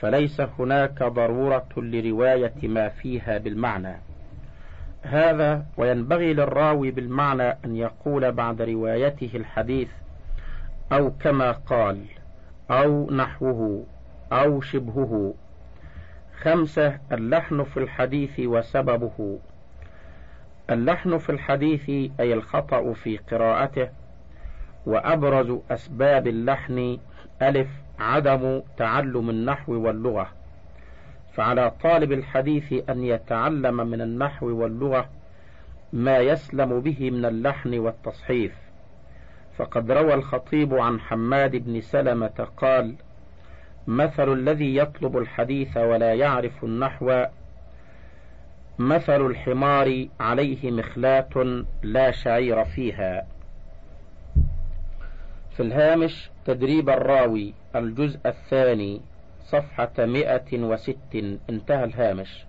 فليس 0.00 0.40
هناك 0.40 1.02
ضرورة 1.02 1.68
لرواية 1.76 2.54
ما 2.62 2.88
فيها 2.88 3.38
بالمعنى. 3.38 3.96
هذا 5.02 5.66
وينبغي 5.76 6.34
للراوي 6.34 6.90
بالمعنى 6.90 7.48
أن 7.64 7.76
يقول 7.76 8.32
بعد 8.32 8.62
روايته 8.62 9.30
الحديث 9.34 9.88
أو 10.92 11.10
كما 11.10 11.52
قال 11.52 12.04
أو 12.70 13.10
نحوه 13.10 13.84
أو 14.32 14.60
شبهه. 14.60 15.34
خمسة 16.42 16.98
اللحن 17.12 17.64
في 17.64 17.76
الحديث 17.76 18.40
وسببه. 18.40 19.38
اللحن 20.70 21.18
في 21.18 21.30
الحديث 21.30 21.90
أي 22.20 22.34
الخطأ 22.34 22.92
في 22.92 23.16
قراءته 23.16 23.88
وأبرز 24.86 25.58
أسباب 25.70 26.26
اللحن 26.26 26.98
ألف 27.42 27.68
عدم 27.98 28.62
تعلم 28.76 29.30
النحو 29.30 29.72
واللغة. 29.72 30.28
فعلى 31.32 31.72
طالب 31.82 32.12
الحديث 32.12 32.90
أن 32.90 33.04
يتعلم 33.04 33.76
من 33.76 34.00
النحو 34.00 34.46
واللغة 34.46 35.08
ما 35.92 36.18
يسلم 36.18 36.80
به 36.80 37.10
من 37.10 37.24
اللحن 37.24 37.78
والتصحيف. 37.78 38.52
فقد 39.56 39.90
روى 39.90 40.14
الخطيب 40.14 40.74
عن 40.74 41.00
حماد 41.00 41.56
بن 41.56 41.80
سلمة 41.80 42.48
قال 42.56 42.94
مثل 43.86 44.32
الذي 44.32 44.76
يطلب 44.76 45.18
الحديث 45.18 45.76
ولا 45.76 46.14
يعرف 46.14 46.64
النحو 46.64 47.24
مثل 48.78 49.26
الحمار 49.26 50.06
عليه 50.20 50.70
مخلاة 50.70 51.64
لا 51.82 52.10
شعير 52.10 52.64
فيها. 52.64 53.26
في 55.60 55.66
الهامش 55.66 56.30
تدريب 56.44 56.90
الراوي 56.90 57.54
الجزء 57.76 58.18
الثاني 58.26 59.00
صفحة 59.40 59.92
مئة 59.98 60.62
وست 60.62 61.24
انتهى 61.50 61.84
الهامش. 61.84 62.44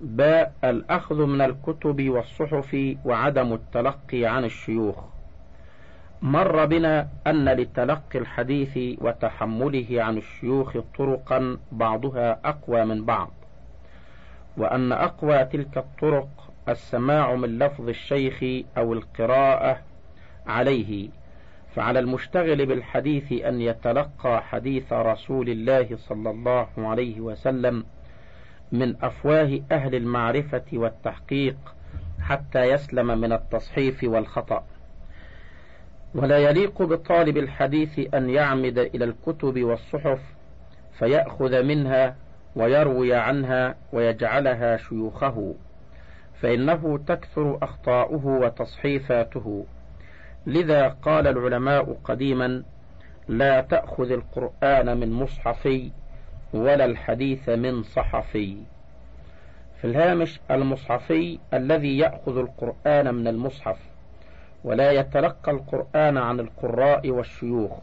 باء 0.00 0.52
الأخذ 0.64 1.26
من 1.26 1.40
الكتب 1.40 2.08
والصحف 2.08 2.96
وعدم 3.04 3.52
التلقي 3.52 4.26
عن 4.26 4.44
الشيوخ. 4.44 4.96
مر 6.22 6.64
بنا 6.64 7.08
أن 7.26 7.48
لتلقي 7.48 8.18
الحديث 8.18 8.98
وتحمله 9.00 10.02
عن 10.02 10.18
الشيوخ 10.18 10.76
طرقا 10.98 11.58
بعضها 11.72 12.40
أقوى 12.44 12.84
من 12.84 13.04
بعض. 13.04 13.30
وأن 14.56 14.92
أقوى 14.92 15.44
تلك 15.44 15.78
الطرق 15.78 16.52
السماع 16.68 17.34
من 17.34 17.58
لفظ 17.58 17.88
الشيخ 17.88 18.64
أو 18.76 18.92
القراءة 18.92 19.78
عليه. 20.46 21.21
فعلى 21.74 21.98
المشتغل 21.98 22.66
بالحديث 22.66 23.32
أن 23.32 23.60
يتلقى 23.60 24.42
حديث 24.42 24.92
رسول 24.92 25.48
الله 25.48 25.96
صلى 25.96 26.30
الله 26.30 26.68
عليه 26.76 27.20
وسلم 27.20 27.84
من 28.72 28.96
أفواه 29.02 29.60
أهل 29.72 29.94
المعرفة 29.94 30.64
والتحقيق 30.72 31.56
حتى 32.20 32.64
يسلم 32.64 33.20
من 33.20 33.32
التصحيف 33.32 34.04
والخطأ. 34.04 34.64
ولا 36.14 36.38
يليق 36.38 36.82
بطالب 36.82 37.36
الحديث 37.36 38.14
أن 38.14 38.30
يعمد 38.30 38.78
إلى 38.78 39.04
الكتب 39.04 39.62
والصحف 39.62 40.20
فيأخذ 40.98 41.62
منها 41.62 42.16
ويروي 42.56 43.14
عنها 43.14 43.74
ويجعلها 43.92 44.76
شيوخه 44.76 45.54
فإنه 46.40 46.98
تكثر 47.06 47.58
أخطاؤه 47.62 48.26
وتصحيفاته. 48.26 49.66
لذا 50.46 50.88
قال 50.88 51.26
العلماء 51.26 51.96
قديما 52.04 52.62
لا 53.28 53.60
تأخذ 53.60 54.10
القرآن 54.10 54.96
من 55.00 55.12
مصحفي 55.12 55.90
ولا 56.54 56.84
الحديث 56.84 57.48
من 57.48 57.82
صحفي. 57.82 58.56
في 59.80 59.86
الهامش 59.86 60.40
المصحفي 60.50 61.38
الذي 61.54 61.98
يأخذ 61.98 62.38
القرآن 62.38 63.14
من 63.14 63.28
المصحف 63.28 63.78
ولا 64.64 64.92
يتلقى 64.92 65.52
القرآن 65.52 66.18
عن 66.18 66.40
القراء 66.40 67.10
والشيوخ 67.10 67.78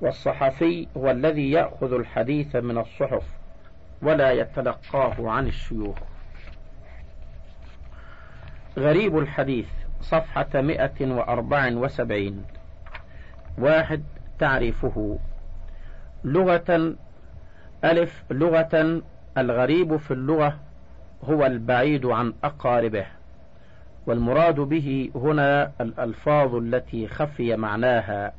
والصحفي 0.00 0.86
هو 0.96 1.10
الذي 1.10 1.50
يأخذ 1.50 1.92
الحديث 1.92 2.56
من 2.56 2.78
الصحف 2.78 3.22
ولا 4.02 4.32
يتلقاه 4.32 5.30
عن 5.30 5.46
الشيوخ. 5.46 5.98
غريب 8.78 9.18
الحديث. 9.18 9.68
صفحة 10.00 10.48
مئة 10.54 11.12
وأربع 11.12 11.70
وسبعين. 11.72 12.44
واحد 13.58 14.02
تعريفه. 14.38 15.18
لغة 16.24 16.96
ألف 17.84 18.24
لغة 18.30 19.02
الغريب 19.38 19.96
في 19.96 20.10
اللغة 20.10 20.58
هو 21.24 21.46
البعيد 21.46 22.06
عن 22.06 22.34
أقاربه 22.44 23.06
والمراد 24.06 24.54
به 24.60 25.10
هنا 25.14 25.72
الألفاظ 25.80 26.54
التي 26.54 27.08
خفي 27.08 27.56
معناها. 27.56 28.32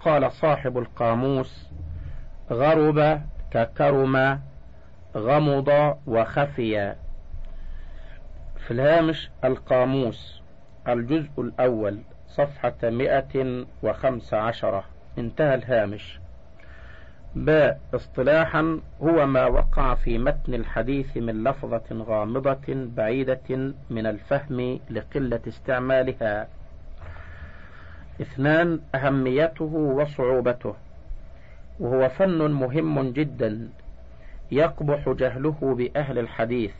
قال 0.00 0.32
صاحب 0.32 0.78
القاموس 0.78 1.70
غرب 2.50 3.22
ككرم 3.50 4.40
غمض 5.16 5.96
وخفي. 6.06 6.94
في 8.56 8.70
الهامش 8.70 9.30
القاموس. 9.44 10.41
الجزء 10.88 11.30
الأول 11.38 11.98
صفحة 12.28 12.74
مئة 12.82 13.64
وخمس 13.82 14.34
عشرة 14.34 14.84
انتهى 15.18 15.54
الهامش. 15.54 16.18
باء 17.34 17.80
اصطلاحا 17.94 18.80
هو 19.02 19.26
ما 19.26 19.46
وقع 19.46 19.94
في 19.94 20.18
متن 20.18 20.54
الحديث 20.54 21.16
من 21.16 21.44
لفظة 21.44 21.82
غامضة 21.92 22.60
بعيدة 22.68 23.74
من 23.90 24.06
الفهم 24.06 24.80
لقلة 24.90 25.40
استعمالها. 25.48 26.48
اثنان 28.20 28.80
أهميته 28.94 29.64
وصعوبته. 29.64 30.74
وهو 31.80 32.08
فن 32.08 32.50
مهم 32.50 33.12
جدا 33.12 33.68
يقبح 34.50 35.08
جهله 35.08 35.74
بأهل 35.78 36.18
الحديث 36.18 36.74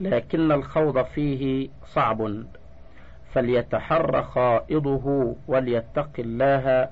لكن 0.00 0.52
الخوض 0.52 1.02
فيه 1.04 1.68
صعب. 1.86 2.44
فليتحر 3.32 4.22
خائضه 4.22 5.36
وليتق 5.48 6.10
الله 6.18 6.88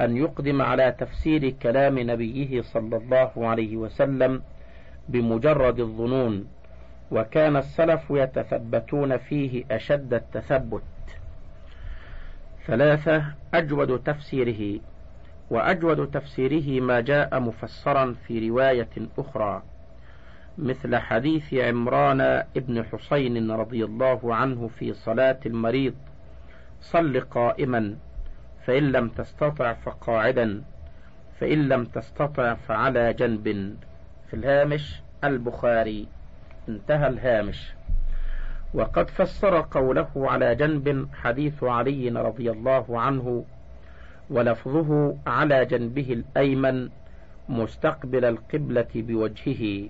أن 0.00 0.16
يقدم 0.16 0.62
على 0.62 0.92
تفسير 0.98 1.50
كلام 1.50 1.98
نبيه 1.98 2.62
صلى 2.62 2.96
الله 2.96 3.30
عليه 3.36 3.76
وسلم 3.76 4.42
بمجرد 5.08 5.80
الظنون 5.80 6.46
وكان 7.10 7.56
السلف 7.56 8.10
يتثبتون 8.10 9.16
فيه 9.16 9.64
أشد 9.70 10.14
التثبت. 10.14 10.82
ثلاثة 12.66 13.24
أجود 13.54 14.02
تفسيره 14.02 14.80
وأجود 15.50 16.10
تفسيره 16.10 16.80
ما 16.80 17.00
جاء 17.00 17.40
مفسرا 17.40 18.14
في 18.26 18.48
رواية 18.48 18.90
أخرى. 19.18 19.62
مثل 20.58 20.96
حديث 20.96 21.54
عمران 21.54 22.20
ابن 22.56 22.84
حسين 22.84 23.50
رضي 23.50 23.84
الله 23.84 24.34
عنه 24.34 24.68
في 24.78 24.92
صلاة 24.92 25.40
المريض. 25.46 25.94
صل 26.80 27.20
قائما 27.20 27.96
فإن 28.66 28.92
لم 28.92 29.08
تستطع 29.08 29.72
فقاعدا 29.72 30.62
فإن 31.40 31.68
لم 31.68 31.84
تستطع 31.84 32.54
فعلى 32.54 33.12
جنب. 33.12 33.76
في 34.30 34.34
الهامش 34.34 35.00
البخاري. 35.24 36.06
انتهى 36.68 37.08
الهامش. 37.08 37.72
وقد 38.74 39.10
فسر 39.10 39.60
قوله 39.70 40.10
على 40.16 40.54
جنب 40.54 41.08
حديث 41.14 41.64
علي 41.64 42.08
رضي 42.08 42.50
الله 42.50 43.00
عنه 43.00 43.44
ولفظه 44.30 45.16
على 45.26 45.64
جنبه 45.64 46.12
الأيمن 46.12 46.88
مستقبل 47.48 48.24
القبلة 48.24 48.88
بوجهه. 48.94 49.88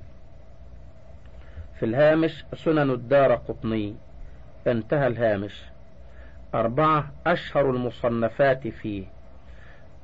في 1.79 1.85
الهامش 1.85 2.45
سنن 2.55 2.91
الدار 2.91 3.35
قطني. 3.35 3.95
انتهى 4.67 5.07
الهامش. 5.07 5.63
أربعة 6.55 7.13
أشهر 7.27 7.71
المصنفات 7.71 8.69
فيه. 8.69 9.05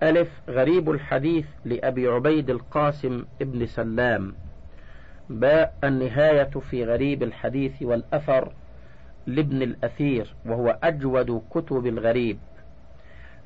ألف 0.03 0.29
غريب 0.49 0.91
الحديث 0.91 1.47
لأبي 1.65 2.07
عبيد 2.07 2.51
القاسم 2.51 3.25
ابن 3.43 3.67
سلام. 3.67 4.35
باء 5.31 5.75
النهاية 5.85 6.51
في 6.71 6.85
غريب 6.85 7.23
الحديث 7.23 7.83
والأثر 7.83 8.53
لابن 9.27 9.63
الأثير 9.63 10.35
وهو 10.47 10.79
أجود 10.83 11.43
كتب 11.51 11.87
الغريب. 11.87 12.39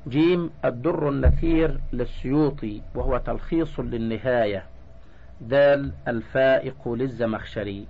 جيم 0.07 0.51
الدر 0.65 1.09
النثير 1.09 1.79
للسيوطي 1.93 2.81
وهو 2.95 3.17
تلخيص 3.17 3.79
للنهاية. 3.79 4.65
دال 5.41 5.91
الفائق 6.07 6.87
للزمخشري. 6.87 7.87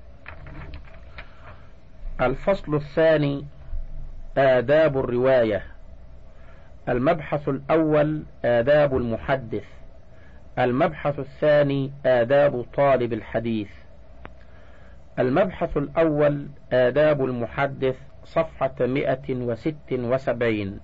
الفصل 2.21 2.75
الثاني 2.75 3.45
آداب 4.38 4.97
الرواية. 4.97 5.63
المبحث 6.89 7.49
الأول 7.49 8.23
آداب 8.45 8.97
المحدث. 8.97 9.63
المبحث 10.60 11.19
الثاني 11.19 11.91
آداب 12.06 12.65
طالب 12.78 13.13
الحديث. 13.13 13.69
المبحث 15.19 15.78
الأول 15.78 16.47
آداب 16.73 17.25
المحدث 17.25 17.95
صفحة 18.25 18.75
مئة 18.80 19.34
وست 19.36 19.91
وسبعين. 19.91 20.80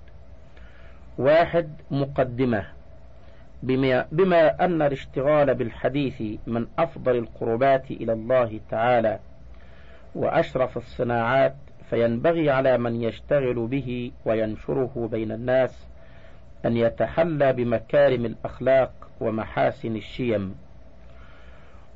واحد 1.17 1.69
مقدمة. 1.91 2.65
بما, 3.63 4.05
بما 4.11 4.65
أن 4.65 4.81
الاشتغال 4.81 5.55
بالحديث 5.55 6.21
من 6.47 6.67
أفضل 6.79 7.15
القربات 7.15 7.91
إلى 7.91 8.13
الله 8.13 8.59
تعالى 8.71 9.19
وأشرف 10.15 10.77
الصناعات 10.77 11.55
فينبغي 11.89 12.49
على 12.49 12.77
من 12.77 13.01
يشتغل 13.01 13.67
به 13.67 14.11
وينشره 14.25 15.09
بين 15.11 15.31
الناس 15.31 15.87
أن 16.65 16.77
يتحلى 16.77 17.53
بمكارم 17.53 18.25
الأخلاق 18.25 18.91
ومحاسن 19.21 19.95
الشيم. 19.95 20.55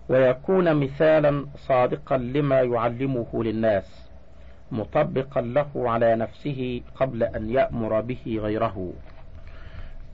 ويكون 0.09 0.75
مثالا 0.75 1.45
صادقا 1.55 2.17
لما 2.17 2.61
يعلمه 2.61 3.43
للناس 3.43 4.09
مطبقا 4.71 5.41
له 5.41 5.69
على 5.75 6.15
نفسه 6.15 6.81
قبل 6.95 7.23
أن 7.23 7.49
يأمر 7.49 8.01
به 8.01 8.39
غيره. 8.41 8.93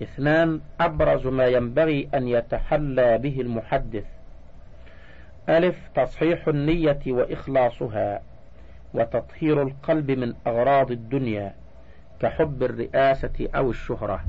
اثنان 0.01 0.61
أبرز 0.79 1.27
ما 1.27 1.47
ينبغي 1.47 2.09
أن 2.13 2.27
يتحلى 2.27 3.17
به 3.17 3.41
المحدث 3.41 4.05
ألف 5.49 5.89
تصحيح 5.95 6.47
النية 6.47 6.99
وإخلاصها 7.07 8.21
وتطهير 8.93 9.61
القلب 9.61 10.11
من 10.11 10.33
أغراض 10.47 10.91
الدنيا 10.91 11.55
كحب 12.19 12.63
الرئاسة 12.63 13.49
أو 13.55 13.69
الشهرة. 13.69 14.23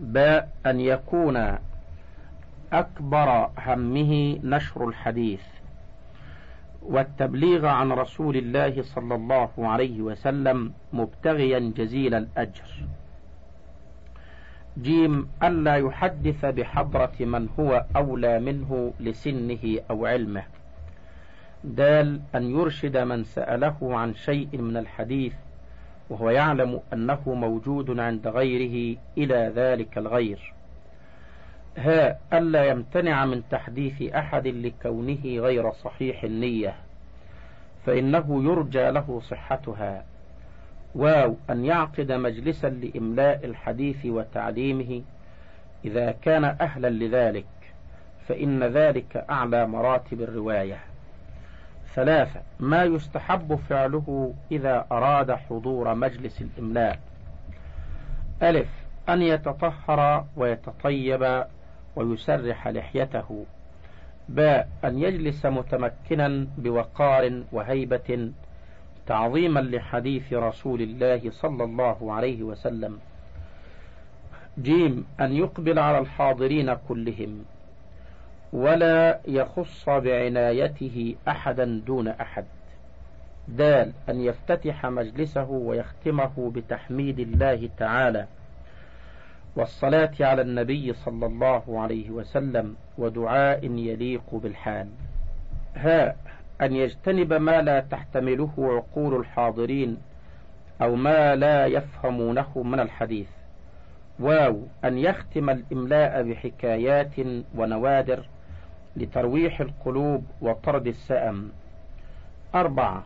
باء 0.00 0.48
أن 0.66 0.80
يكون 0.80 1.58
أكبر 2.72 3.50
همه 3.58 4.38
نشر 4.44 4.88
الحديث 4.88 5.42
والتبليغ 6.82 7.66
عن 7.66 7.92
رسول 7.92 8.36
الله 8.36 8.82
صلى 8.82 9.14
الله 9.14 9.50
عليه 9.58 10.00
وسلم 10.00 10.72
مبتغيا 10.92 11.72
جزيل 11.76 12.14
الأجر. 12.14 12.84
جيم 14.78 15.28
ألا 15.42 15.76
يحدث 15.76 16.44
بحضرة 16.44 17.12
من 17.20 17.48
هو 17.58 17.84
أولى 17.96 18.40
منه 18.40 18.92
لسنه 19.00 19.78
أو 19.90 20.06
علمه. 20.06 20.42
دال 21.64 22.20
أن 22.34 22.50
يرشد 22.50 22.96
من 22.96 23.24
سأله 23.24 23.76
عن 23.82 24.14
شيء 24.14 24.58
من 24.58 24.76
الحديث 24.76 25.32
وهو 26.10 26.30
يعلم 26.30 26.80
أنه 26.92 27.20
موجود 27.26 27.98
عند 28.00 28.28
غيره 28.28 28.98
إلى 29.18 29.52
ذلك 29.54 29.98
الغير. 29.98 30.54
ها 31.76 32.18
ألا 32.32 32.64
يمتنع 32.64 33.24
من 33.24 33.42
تحديث 33.50 34.02
أحد 34.02 34.46
لكونه 34.46 35.20
غير 35.24 35.72
صحيح 35.72 36.24
النية 36.24 36.74
فإنه 37.86 38.44
يرجى 38.44 38.90
له 38.90 39.20
صحتها. 39.20 40.09
واو 40.94 41.36
أن 41.50 41.64
يعقد 41.64 42.12
مجلسا 42.12 42.66
لإملاء 42.66 43.44
الحديث 43.44 44.06
وتعليمه 44.06 45.02
إذا 45.84 46.10
كان 46.10 46.44
أهلا 46.44 46.90
لذلك 46.90 47.46
فإن 48.28 48.64
ذلك 48.64 49.16
أعلى 49.30 49.66
مراتب 49.66 50.20
الرواية. 50.20 50.78
ثلاثة 51.94 52.40
ما 52.60 52.84
يستحب 52.84 53.54
فعله 53.54 54.34
إذا 54.52 54.86
أراد 54.92 55.32
حضور 55.32 55.94
مجلس 55.94 56.42
الإملاء. 56.42 56.98
ألف 58.42 58.68
أن 59.08 59.22
يتطهر 59.22 60.24
ويتطيب 60.36 61.44
ويسرح 61.96 62.68
لحيته. 62.68 63.46
باء 64.28 64.68
أن 64.84 64.98
يجلس 64.98 65.46
متمكنا 65.46 66.46
بوقار 66.58 67.42
وهيبة 67.52 68.30
تعظيما 69.10 69.60
لحديث 69.60 70.32
رسول 70.32 70.82
الله 70.82 71.30
صلى 71.30 71.64
الله 71.64 72.12
عليه 72.12 72.42
وسلم. 72.42 72.98
جيم 74.58 75.06
أن 75.20 75.32
يقبل 75.32 75.78
على 75.78 75.98
الحاضرين 75.98 76.74
كلهم 76.88 77.44
ولا 78.52 79.20
يخص 79.28 79.88
بعنايته 79.88 81.14
أحدا 81.28 81.82
دون 81.86 82.08
أحد. 82.08 82.44
دال 83.48 83.92
أن 84.08 84.20
يفتتح 84.20 84.86
مجلسه 84.86 85.50
ويختمه 85.50 86.52
بتحميد 86.54 87.18
الله 87.18 87.68
تعالى 87.78 88.26
والصلاة 89.56 90.12
على 90.20 90.42
النبي 90.42 90.92
صلى 90.92 91.26
الله 91.26 91.80
عليه 91.80 92.10
وسلم 92.10 92.76
ودعاء 92.98 93.64
يليق 93.64 94.34
بالحال. 94.34 94.88
هاء 95.74 96.16
أن 96.62 96.76
يجتنب 96.76 97.32
ما 97.32 97.62
لا 97.62 97.80
تحتمله 97.80 98.52
عقول 98.58 99.20
الحاضرين 99.20 99.98
أو 100.82 100.94
ما 100.94 101.36
لا 101.36 101.66
يفهمونه 101.66 102.62
من 102.62 102.80
الحديث. 102.80 103.28
واو 104.18 104.62
أن 104.84 104.98
يختم 104.98 105.50
الإملاء 105.50 106.22
بحكايات 106.22 107.14
ونوادر 107.54 108.28
لترويح 108.96 109.60
القلوب 109.60 110.24
وطرد 110.40 110.86
السأم. 110.86 111.50
أربعة 112.54 113.04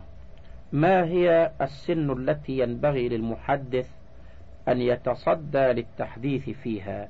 ما 0.72 1.04
هي 1.04 1.50
السن 1.60 2.10
التي 2.10 2.58
ينبغي 2.58 3.08
للمحدث 3.08 3.88
أن 4.68 4.80
يتصدى 4.80 5.58
للتحديث 5.58 6.50
فيها؟ 6.50 7.08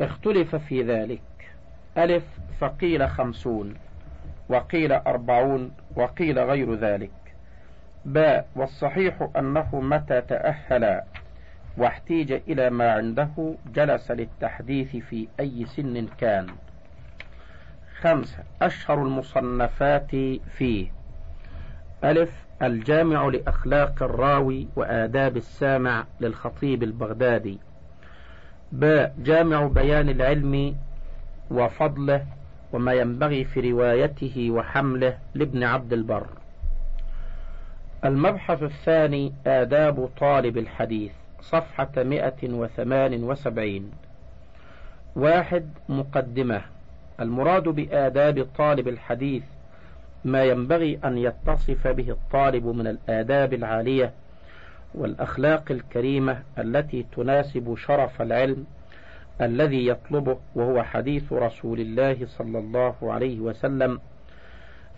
اختلف 0.00 0.56
في 0.56 0.82
ذلك. 0.82 1.20
ألف 1.98 2.24
فقيل 2.60 3.08
خمسون. 3.08 3.74
وقيل 4.48 4.92
أربعون 4.92 5.70
وقيل 5.96 6.38
غير 6.38 6.74
ذلك. 6.74 7.10
باء 8.04 8.48
والصحيح 8.56 9.28
أنه 9.36 9.80
متى 9.80 10.20
تأهل 10.20 11.02
واحتيج 11.76 12.32
إلى 12.32 12.70
ما 12.70 12.92
عنده 12.92 13.54
جلس 13.74 14.10
للتحديث 14.10 14.96
في 14.96 15.28
أي 15.40 15.66
سن 15.66 16.06
كان. 16.18 16.46
خمسة 18.00 18.38
أشهر 18.62 19.02
المصنفات 19.02 20.10
فيه. 20.56 20.92
ألف 22.04 22.46
الجامع 22.62 23.26
لأخلاق 23.26 24.02
الراوي 24.02 24.68
وآداب 24.76 25.36
السامع 25.36 26.04
للخطيب 26.20 26.82
البغدادي. 26.82 27.58
باء 28.72 29.14
جامع 29.18 29.66
بيان 29.66 30.08
العلم 30.08 30.76
وفضله 31.50 32.26
وما 32.76 32.92
ينبغي 32.92 33.44
في 33.44 33.70
روايته 33.70 34.50
وحمله 34.50 35.18
لابن 35.34 35.64
عبد 35.64 35.92
البر. 35.92 36.26
المبحث 38.04 38.62
الثاني 38.62 39.32
آداب 39.46 40.08
طالب 40.20 40.58
الحديث 40.58 41.12
صفحة 41.40 41.92
مئة 41.96 42.42
وثمان 42.42 43.24
وسبعين. 43.24 43.90
واحد 45.16 45.70
مقدمة. 45.88 46.60
المراد 47.20 47.62
بآداب 47.68 48.46
طالب 48.58 48.88
الحديث 48.88 49.42
ما 50.24 50.44
ينبغي 50.44 50.98
أن 51.04 51.18
يتصف 51.18 51.86
به 51.86 52.10
الطالب 52.10 52.66
من 52.66 52.86
الآداب 52.86 53.54
العالية 53.54 54.12
والأخلاق 54.94 55.64
الكريمة 55.70 56.42
التي 56.58 57.06
تناسب 57.16 57.76
شرف 57.76 58.22
العلم 58.22 58.66
الذي 59.40 59.86
يطلبه 59.86 60.38
وهو 60.54 60.82
حديث 60.82 61.32
رسول 61.32 61.80
الله 61.80 62.26
صلى 62.26 62.58
الله 62.58 62.94
عليه 63.02 63.40
وسلم. 63.40 64.00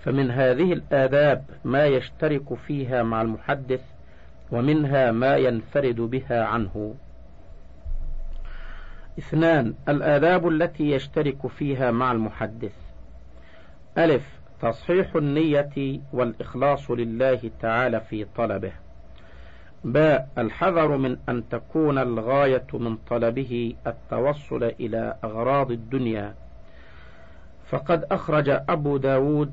فمن 0.00 0.30
هذه 0.30 0.72
الآداب 0.72 1.44
ما 1.64 1.86
يشترك 1.86 2.54
فيها 2.54 3.02
مع 3.02 3.22
المحدث 3.22 3.80
ومنها 4.52 5.12
ما 5.12 5.36
ينفرد 5.36 5.96
بها 6.00 6.44
عنه. 6.44 6.94
اثنان 9.18 9.74
الآداب 9.88 10.48
التي 10.48 10.90
يشترك 10.90 11.46
فيها 11.46 11.90
مع 11.90 12.12
المحدث. 12.12 12.74
ألف 13.98 14.38
تصحيح 14.62 15.16
النية 15.16 16.00
والإخلاص 16.12 16.90
لله 16.90 17.50
تعالى 17.60 18.00
في 18.00 18.26
طلبه. 18.36 18.72
باء 19.84 20.28
الحذر 20.38 20.96
من 20.96 21.16
أن 21.28 21.48
تكون 21.48 21.98
الغاية 21.98 22.66
من 22.72 22.96
طلبه 22.96 23.74
التوصل 23.86 24.64
إلى 24.64 25.16
أغراض 25.24 25.70
الدنيا. 25.70 26.34
فقد 27.68 28.04
أخرج 28.10 28.48
أبو 28.48 28.96
داود 28.96 29.52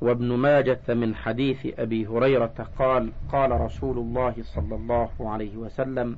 وابن 0.00 0.32
ماجة 0.32 0.80
من 0.88 1.14
حديث 1.14 1.66
أبي 1.78 2.06
هريرة 2.06 2.68
قال 2.78 3.12
قال 3.32 3.60
رسول 3.60 3.98
الله 3.98 4.34
صلى 4.42 4.74
الله 4.74 5.10
عليه 5.20 5.56
وسلم 5.56 6.16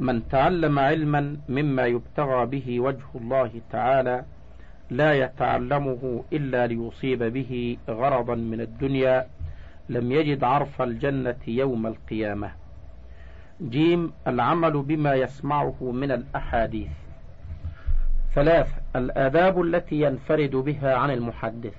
من 0.00 0.28
تعلم 0.28 0.78
علما 0.78 1.36
مما 1.48 1.86
يبتغى 1.86 2.46
به 2.46 2.80
وجه 2.80 3.04
الله 3.14 3.50
تعالى 3.72 4.24
لا 4.90 5.12
يتعلمه 5.12 6.24
إلا 6.32 6.66
ليصيب 6.66 7.22
به 7.22 7.76
غرضا 7.88 8.34
من 8.34 8.60
الدنيا 8.60 9.26
لم 9.90 10.12
يجد 10.12 10.44
عرف 10.44 10.82
الجنة 10.82 11.36
يوم 11.46 11.86
القيامة. 11.86 12.52
جيم 13.62 14.12
العمل 14.26 14.82
بما 14.82 15.14
يسمعه 15.14 15.76
من 15.80 16.12
الأحاديث. 16.12 16.90
ثلاث 18.34 18.68
الآداب 18.96 19.62
التي 19.62 20.00
ينفرد 20.00 20.50
بها 20.50 20.94
عن 20.94 21.10
المحدث. 21.10 21.74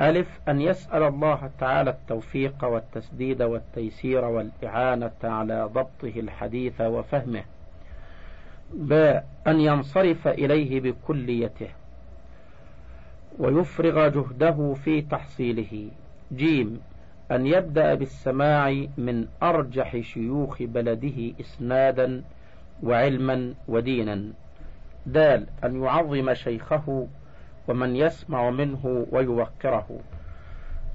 ألف 0.00 0.40
أن 0.48 0.60
يسأل 0.60 1.02
الله 1.02 1.50
تعالى 1.58 1.90
التوفيق 1.90 2.64
والتسديد 2.64 3.42
والتيسير 3.42 4.24
والإعانة 4.24 5.10
على 5.24 5.64
ضبطه 5.64 6.20
الحديث 6.20 6.80
وفهمه. 6.80 7.44
باء 8.74 9.26
أن 9.46 9.60
ينصرف 9.60 10.28
إليه 10.28 10.80
بكليته. 10.80 11.68
ويفرغ 13.38 14.08
جهده 14.08 14.74
في 14.84 15.02
تحصيله. 15.02 15.88
جيم 16.32 16.80
أن 17.32 17.46
يبدأ 17.46 17.94
بالسماع 17.94 18.86
من 18.98 19.26
أرجح 19.42 20.00
شيوخ 20.00 20.62
بلده 20.62 21.32
إسنادا 21.40 22.22
وعلما 22.82 23.54
ودينا. 23.68 24.24
دال 25.06 25.46
أن 25.64 25.82
يعظم 25.82 26.34
شيخه 26.34 27.06
ومن 27.68 27.96
يسمع 27.96 28.50
منه 28.50 29.06
ويوقره. 29.12 30.00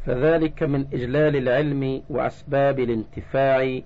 فذلك 0.05 0.63
من 0.63 0.85
إجلال 0.93 1.35
العلم 1.35 2.01
وأسباب 2.09 2.79
الانتفاع 2.79 3.79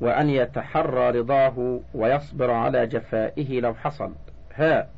وأن 0.00 0.30
يتحرى 0.30 1.10
رضاه 1.10 1.80
ويصبر 1.94 2.50
على 2.50 2.86
جفائه 2.86 3.60
لو 3.60 3.74
حصل. 3.74 4.12
هاء 4.54 4.90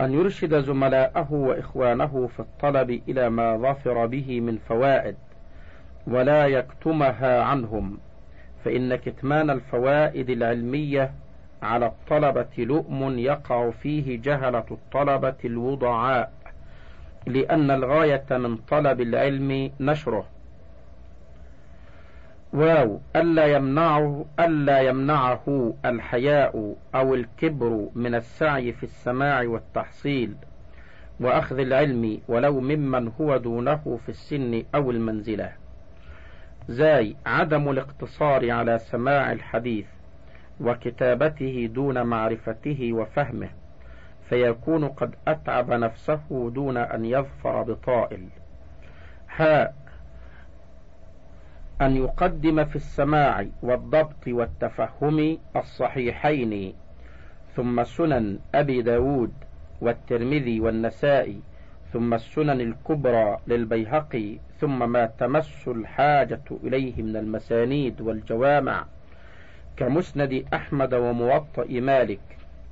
أن 0.00 0.14
يرشد 0.14 0.60
زملاءه 0.60 1.32
وإخوانه 1.32 2.26
في 2.26 2.40
الطلب 2.40 2.90
إلى 3.08 3.30
ما 3.30 3.56
ظفر 3.56 4.06
به 4.06 4.40
من 4.40 4.58
فوائد. 4.68 5.16
ولا 6.06 6.46
يكتمها 6.46 7.42
عنهم 7.42 7.98
فإن 8.64 8.96
كتمان 8.96 9.50
الفوائد 9.50 10.30
العلمية 10.30 11.12
على 11.62 11.86
الطلبة 11.86 12.48
لؤم 12.58 13.18
يقع 13.18 13.70
فيه 13.70 14.22
جهلة 14.22 14.64
الطلبة 14.70 15.36
الوضعاء 15.44 16.32
لأن 17.26 17.70
الغاية 17.70 18.26
من 18.30 18.56
طلب 18.56 19.00
العلم 19.00 19.70
نشره. 19.80 20.26
واو 22.52 23.00
ألا 23.16 23.46
يمنعه 23.46 24.24
ألا 24.40 24.80
يمنعه 24.80 25.74
الحياء 25.84 26.76
أو 26.94 27.14
الكبر 27.14 27.88
من 27.94 28.14
السعي 28.14 28.72
في 28.72 28.82
السماع 28.82 29.42
والتحصيل 29.42 30.34
وأخذ 31.20 31.58
العلم 31.58 32.20
ولو 32.28 32.60
ممن 32.60 33.12
هو 33.20 33.36
دونه 33.36 33.98
في 34.06 34.08
السن 34.08 34.62
أو 34.74 34.90
المنزلة. 34.90 35.59
زاي 36.70 37.16
عدم 37.26 37.70
الاقتصار 37.70 38.50
على 38.50 38.78
سماع 38.78 39.32
الحديث 39.32 39.86
وكتابته 40.60 41.70
دون 41.74 42.02
معرفته 42.02 42.92
وفهمه 42.92 43.48
فيكون 44.28 44.88
قد 44.88 45.14
أتعب 45.28 45.70
نفسه 45.70 46.50
دون 46.54 46.76
أن 46.76 47.04
يظفر 47.04 47.62
بطائل. 47.62 48.28
هاء 49.36 49.74
أن 51.80 51.96
يقدم 51.96 52.64
في 52.64 52.76
السماع 52.76 53.46
والضبط 53.62 54.28
والتفهم 54.28 55.38
الصحيحين 55.56 56.74
ثم 57.56 57.84
سنن 57.84 58.38
أبي 58.54 58.82
داود 58.82 59.32
والترمذي 59.80 60.60
والنسائي 60.60 61.40
ثم 61.92 62.14
السنن 62.14 62.60
الكبرى 62.60 63.38
للبيهقي 63.46 64.38
ثم 64.60 64.92
ما 64.92 65.06
تمس 65.06 65.68
الحاجة 65.68 66.42
إليه 66.64 67.02
من 67.02 67.16
المسانيد 67.16 68.00
والجوامع 68.00 68.86
كمسند 69.76 70.44
أحمد 70.54 70.94
وموطأ 70.94 71.66
مالك 71.68 72.20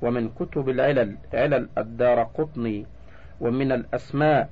ومن 0.01 0.29
كتب 0.29 0.69
العلل 0.69 1.17
علل 1.33 1.69
الدار 1.77 2.23
قطني 2.23 2.85
ومن 3.41 3.71
الأسماء 3.71 4.49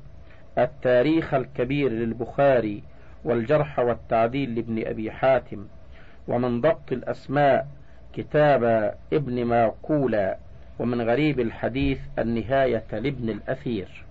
التاريخ 0.57 1.33
الكبير 1.33 1.91
للبخاري 1.91 2.83
والجرح 3.23 3.79
والتعديل 3.79 4.55
لابن 4.55 4.87
أبي 4.87 5.11
حاتم 5.11 5.67
ومن 6.27 6.61
ضبط 6.61 6.91
الأسماء 6.91 7.67
كتاب 8.13 8.93
ابن 9.13 9.45
ماقولة 9.45 10.35
ومن 10.79 11.01
غريب 11.01 11.39
الحديث 11.39 11.99
النهاية 12.19 12.83
لابن 12.91 13.29
الأثير. 13.29 14.06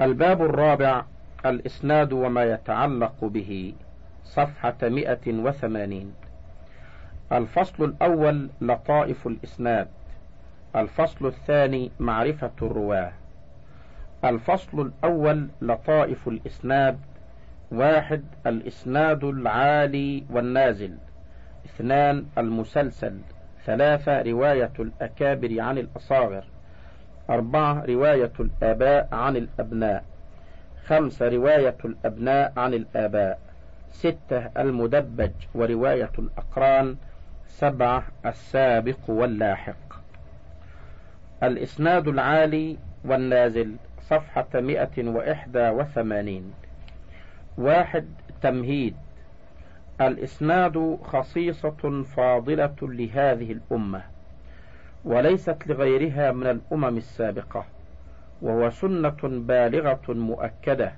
الباب 0.00 0.42
الرابع 0.42 1.04
الإسناد 1.46 2.12
وما 2.12 2.44
يتعلق 2.44 3.24
به 3.24 3.74
صفحة 4.24 4.76
مئة 4.82 5.32
وثمانين. 5.32 6.14
الفصل 7.32 7.84
الأول 7.84 8.48
لطائف 8.60 9.26
الإسناد. 9.26 9.88
الفصل 10.76 11.26
الثاني 11.26 11.90
معرفة 12.00 12.50
الرواة. 12.62 13.12
الفصل 14.24 14.80
الأول 14.80 15.48
لطائف 15.62 16.28
الإسناد. 16.28 16.98
واحد 17.72 18.24
الإسناد 18.46 19.24
العالي 19.24 20.24
والنازل. 20.30 20.96
اثنان 21.66 22.26
المسلسل. 22.38 23.18
ثلاثة 23.64 24.22
رواية 24.22 24.72
الأكابر 24.78 25.60
عن 25.60 25.78
الأصاغر. 25.78 26.44
أربعة 27.30 27.84
رواية 27.84 28.32
الآباء 28.40 29.08
عن 29.12 29.36
الأبناء. 29.36 30.04
خمسة 30.86 31.28
رواية 31.28 31.76
الأبناء 31.84 32.52
عن 32.56 32.74
الآباء. 32.74 33.38
ستة 33.90 34.50
المدبج 34.58 35.30
ورواية 35.54 36.10
الأقران. 36.18 36.96
سبعة 37.46 38.02
السابق 38.26 38.98
واللاحق. 39.08 39.94
الإسناد 41.42 42.08
العالي 42.08 42.78
والنازل 43.04 43.76
صفحة 44.00 44.48
مئة 44.54 45.08
وإحدى 45.08 45.68
وثمانين. 45.68 46.52
واحد 47.58 48.06
تمهيد. 48.42 48.96
الإسناد 50.00 50.98
خصيصة 51.02 52.02
فاضلة 52.16 52.76
لهذه 52.82 53.52
الأمة. 53.52 54.13
وليست 55.04 55.56
لغيرها 55.66 56.32
من 56.32 56.46
الأمم 56.46 56.96
السابقة 56.96 57.64
وهو 58.42 58.70
سنة 58.70 59.16
بالغة 59.22 60.02
مؤكدة 60.08 60.92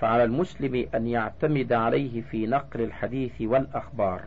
فعلى 0.00 0.24
المسلم 0.24 0.88
أن 0.94 1.06
يعتمد 1.06 1.72
عليه 1.72 2.20
في 2.20 2.46
نقل 2.46 2.80
الحديث 2.80 3.32
والأخبار. 3.40 4.20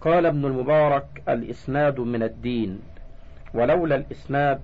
قال 0.00 0.26
ابن 0.26 0.44
المبارك 0.44 1.22
الإسناد 1.28 2.00
من 2.00 2.22
الدين 2.22 2.80
ولولا 3.54 3.96
الإسناد 3.96 4.60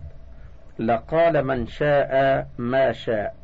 لقال 0.78 1.46
من 1.46 1.66
شاء 1.66 2.46
ما 2.58 2.92
شاء 2.92 3.34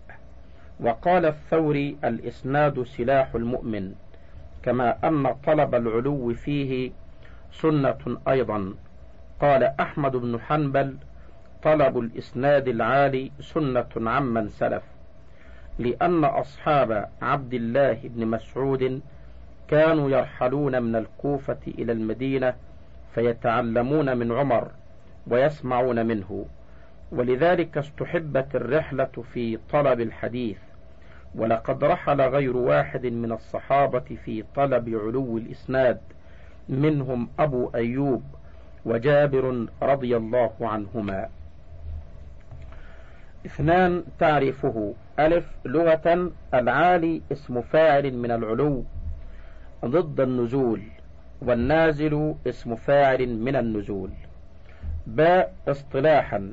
وقال 0.81 1.27
الثوري 1.27 1.97
الإسناد 2.05 2.83
سلاح 2.83 3.35
المؤمن 3.35 3.95
كما 4.63 5.09
أن 5.09 5.35
طلب 5.47 5.75
العلو 5.75 6.35
فيه 6.35 6.91
سنة 7.53 8.19
أيضا. 8.29 8.75
قال 9.41 9.63
أحمد 9.63 10.17
بن 10.17 10.41
حنبل 10.41 10.97
طلب 11.63 11.99
الإسناد 11.99 12.69
العالي 12.69 13.31
سنة 13.41 13.87
عمن 13.97 14.49
سلف 14.49 14.83
لأن 15.79 16.25
أصحاب 16.25 17.09
عبد 17.23 17.55
الله 17.55 17.99
بن 18.05 18.27
مسعود 18.27 19.01
كانوا 19.69 20.11
يرحلون 20.11 20.83
من 20.83 20.97
الكوفة 20.97 21.59
إلى 21.69 21.93
المدينة 21.93 22.55
فيتعلمون 23.15 24.17
من 24.17 24.33
عمر 24.33 24.71
ويسمعون 25.27 26.07
منه 26.07 26.47
ولذلك 27.13 27.79
استحبت 27.79 28.57
الرحلة 28.57 29.25
في 29.33 29.59
طلب 29.73 30.01
الحديث 30.01 30.59
ولقد 31.35 31.85
رحل 31.85 32.21
غير 32.21 32.57
واحد 32.57 33.07
من 33.07 33.33
الصحابة 33.33 34.17
في 34.25 34.45
طلب 34.57 34.89
علو 34.89 35.39
الإسناد 35.39 36.01
منهم 36.69 37.29
أبو 37.39 37.71
أيوب 37.75 38.23
وجابر 38.87 39.67
رضي 39.83 40.17
الله 40.17 40.53
عنهما. 40.61 41.29
اثنان 43.47 44.03
تعرفه. 44.19 44.95
ألف 45.19 45.47
لغة 45.65 46.31
العالي 46.55 47.23
اسم 47.33 47.61
فاعل 47.61 48.13
من 48.13 48.31
العلو. 48.31 48.85
ضد 49.85 50.21
النزول. 50.21 50.83
والنازل 51.43 52.35
اسم 52.47 52.77
فاعل 52.77 53.29
من 53.29 53.57
النزول. 53.57 54.11
باء 55.07 55.55
اصطلاحا. 55.69 56.53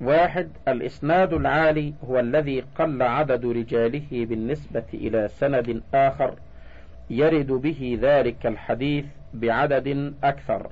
واحد 0.00 0.48
الإسناد 0.68 1.32
العالي 1.32 1.94
هو 2.08 2.20
الذي 2.20 2.64
قل 2.78 3.02
عدد 3.02 3.46
رجاله 3.46 4.06
بالنسبة 4.10 4.84
إلى 4.94 5.28
سند 5.28 5.82
آخر 5.94 6.34
يرد 7.10 7.46
به 7.46 7.98
ذلك 8.02 8.46
الحديث 8.46 9.04
بعدد 9.34 10.14
أكثر. 10.24 10.70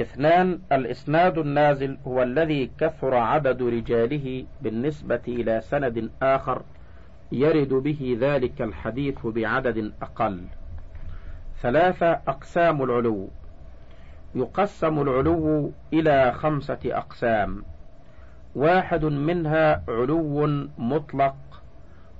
اثنان 0.00 0.58
الإسناد 0.72 1.38
النازل 1.38 1.98
هو 2.06 2.22
الذي 2.22 2.70
كثر 2.80 3.14
عدد 3.14 3.62
رجاله 3.62 4.44
بالنسبة 4.62 5.20
إلى 5.28 5.60
سند 5.60 6.10
آخر 6.22 6.62
يرد 7.32 7.68
به 7.68 8.16
ذلك 8.20 8.62
الحديث 8.62 9.26
بعدد 9.26 9.92
أقل. 10.02 10.40
ثلاثة 11.62 12.10
أقسام 12.12 12.82
العلو. 12.82 13.28
يقسم 14.34 15.02
العلو 15.02 15.72
إلى 15.92 16.32
خمسة 16.32 16.78
أقسام. 16.84 17.62
واحد 18.54 19.04
منها 19.04 19.82
علو 19.88 20.46
مطلق 20.78 21.36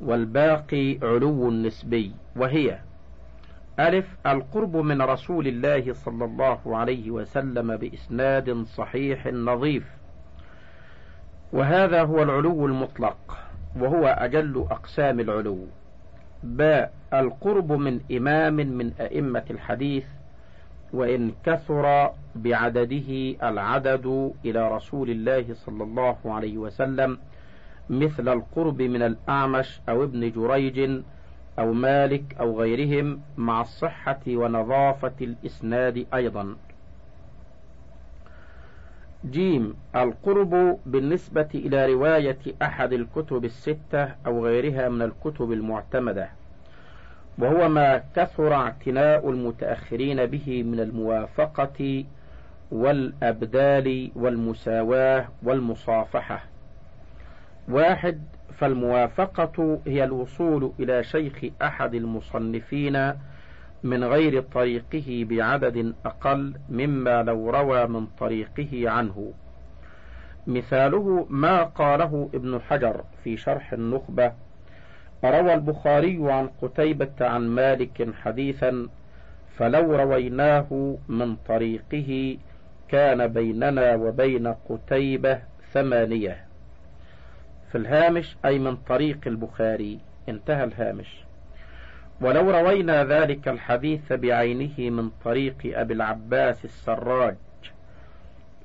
والباقي 0.01 0.99
علو 1.03 1.51
نسبي 1.51 2.13
وهي 2.37 2.79
ألف 3.81 4.17
القرب 4.27 4.77
من 4.77 5.03
رسول 5.03 5.47
الله 5.47 5.93
صلى 5.93 6.25
الله 6.25 6.77
عليه 6.77 7.11
وسلم 7.11 7.77
بإسناد 7.77 8.63
صحيح 8.65 9.27
نظيف. 9.27 9.85
وهذا 11.53 12.03
هو 12.03 12.23
العلو 12.23 12.67
المطلق 12.67 13.39
وهو 13.81 14.07
أجل 14.07 14.67
أقسام 14.71 15.21
العلو. 15.21 15.67
باء 16.43 16.93
القرب 17.15 17.73
من 17.73 18.01
إمام 18.13 18.55
من 18.55 18.93
أئمة 19.01 19.45
الحديث 19.51 20.07
وإن 20.93 21.33
كثر 21.45 22.11
بعدده 22.35 23.37
العدد 23.49 24.33
إلى 24.45 24.69
رسول 24.69 25.11
الله 25.11 25.55
صلى 25.55 25.85
الله 25.85 26.17
عليه 26.25 26.59
وسلم 26.59 27.19
مثل 27.91 28.29
القرب 28.29 28.83
من 28.83 29.03
الأعمش 29.03 29.81
أو 29.89 30.05
ابن 30.05 30.31
جريج 30.31 31.03
أو 31.59 31.73
مالك 31.73 32.37
أو 32.41 32.61
غيرهم 32.61 33.21
مع 33.37 33.61
الصحة 33.61 34.21
ونظافة 34.29 35.13
الإسناد 35.21 36.07
أيضا. 36.15 36.57
جيم 39.31 39.75
القرب 39.97 40.79
بالنسبة 40.87 41.49
إلى 41.55 41.93
رواية 41.93 42.39
أحد 42.63 42.93
الكتب 42.93 43.45
الستة 43.45 44.09
أو 44.27 44.45
غيرها 44.47 44.89
من 44.89 45.03
الكتب 45.03 45.53
المعتمدة 45.53 46.29
وهو 47.39 47.69
ما 47.69 48.03
كثر 48.17 48.55
اعتناء 48.55 49.31
المتأخرين 49.31 50.27
به 50.27 50.63
من 50.63 50.81
الموافقة 50.81 52.05
والأبدال 52.73 54.11
والمساواة 54.17 55.29
والمصافحة. 55.43 56.45
واحد 57.69 58.21
فالموافقة 58.59 59.81
هي 59.87 60.05
الوصول 60.05 60.73
إلى 60.81 61.05
شيخ 61.05 61.45
أحد 61.63 61.95
المصنفين 61.95 63.13
من 63.83 64.05
غير 64.05 64.41
طريقه 64.41 65.27
بعدد 65.31 65.95
أقل 66.05 66.55
مما 66.69 67.23
لو 67.23 67.51
روى 67.51 67.87
من 67.87 68.07
طريقه 68.07 68.91
عنه. 68.91 69.33
مثاله 70.47 71.27
ما 71.31 71.63
قاله 71.63 72.29
ابن 72.35 72.61
حجر 72.61 73.05
في 73.25 73.37
شرح 73.37 73.73
النخبة. 73.73 74.33
روى 75.25 75.55
البخاري 75.55 76.19
عن 76.33 76.51
قتيبة 76.63 77.13
عن 77.21 77.49
مالك 77.49 78.15
حديثا 78.23 78.89
فلو 79.57 79.97
رويناه 79.97 80.97
من 81.09 81.37
طريقه 81.37 82.39
كان 82.89 83.27
بيننا 83.27 83.95
وبين 83.95 84.47
قتيبة 84.69 85.39
ثمانية. 85.73 86.54
في 87.75 87.81
الهامش 87.81 88.37
أي 88.45 88.59
من 88.59 88.77
طريق 88.77 89.19
البخاري. 89.27 89.99
انتهى 90.29 90.65
الهامش. 90.65 91.25
ولو 92.21 92.51
روينا 92.51 93.05
ذلك 93.05 93.49
الحديث 93.49 94.13
بعينه 94.13 94.91
من 94.91 95.11
طريق 95.25 95.57
أبي 95.65 95.95
العباس 95.95 96.65
السراج. 96.65 97.37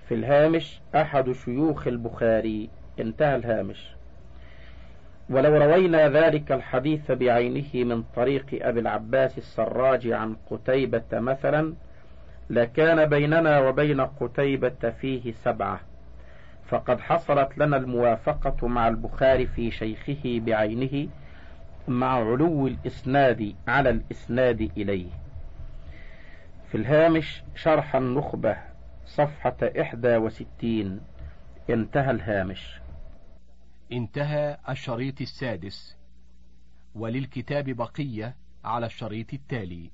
في 0.07 0.15
الهامش 0.15 0.81
أحد 0.95 1.31
شيوخ 1.31 1.87
البخاري. 1.87 2.69
انتهى 2.99 3.35
الهامش. 3.35 3.91
ولو 5.29 5.57
روينا 5.57 6.09
ذلك 6.09 6.51
الحديث 6.51 7.11
بعينه 7.11 7.69
من 7.73 8.03
طريق 8.15 8.45
أبي 8.61 8.79
العباس 8.79 9.37
السراج 9.37 10.07
عن 10.07 10.35
قتيبة 10.51 11.03
مثلا 11.13 11.73
لكان 12.49 13.05
بيننا 13.05 13.59
وبين 13.59 14.01
قتيبة 14.01 14.93
فيه 15.01 15.31
سبعة. 15.31 15.88
فقد 16.69 16.99
حصلت 16.99 17.57
لنا 17.57 17.77
الموافقة 17.77 18.67
مع 18.67 18.87
البخاري 18.87 19.47
في 19.47 19.71
شيخه 19.71 20.39
بعينه 20.45 21.09
مع 21.87 22.13
علو 22.13 22.67
الإسناد 22.67 23.55
على 23.67 23.89
الإسناد 23.89 24.61
إليه. 24.77 25.09
في 26.71 26.77
الهامش 26.77 27.43
شرح 27.55 27.95
النخبة 27.95 28.57
صفحة 29.05 29.57
إحدى 29.81 30.17
وستين. 30.17 31.01
انتهى 31.69 32.11
الهامش. 32.11 32.79
انتهى 33.91 34.57
الشريط 34.69 35.21
السادس. 35.21 35.97
وللكتاب 36.95 37.69
بقية 37.69 38.35
على 38.65 38.85
الشريط 38.85 39.33
التالي. 39.33 39.89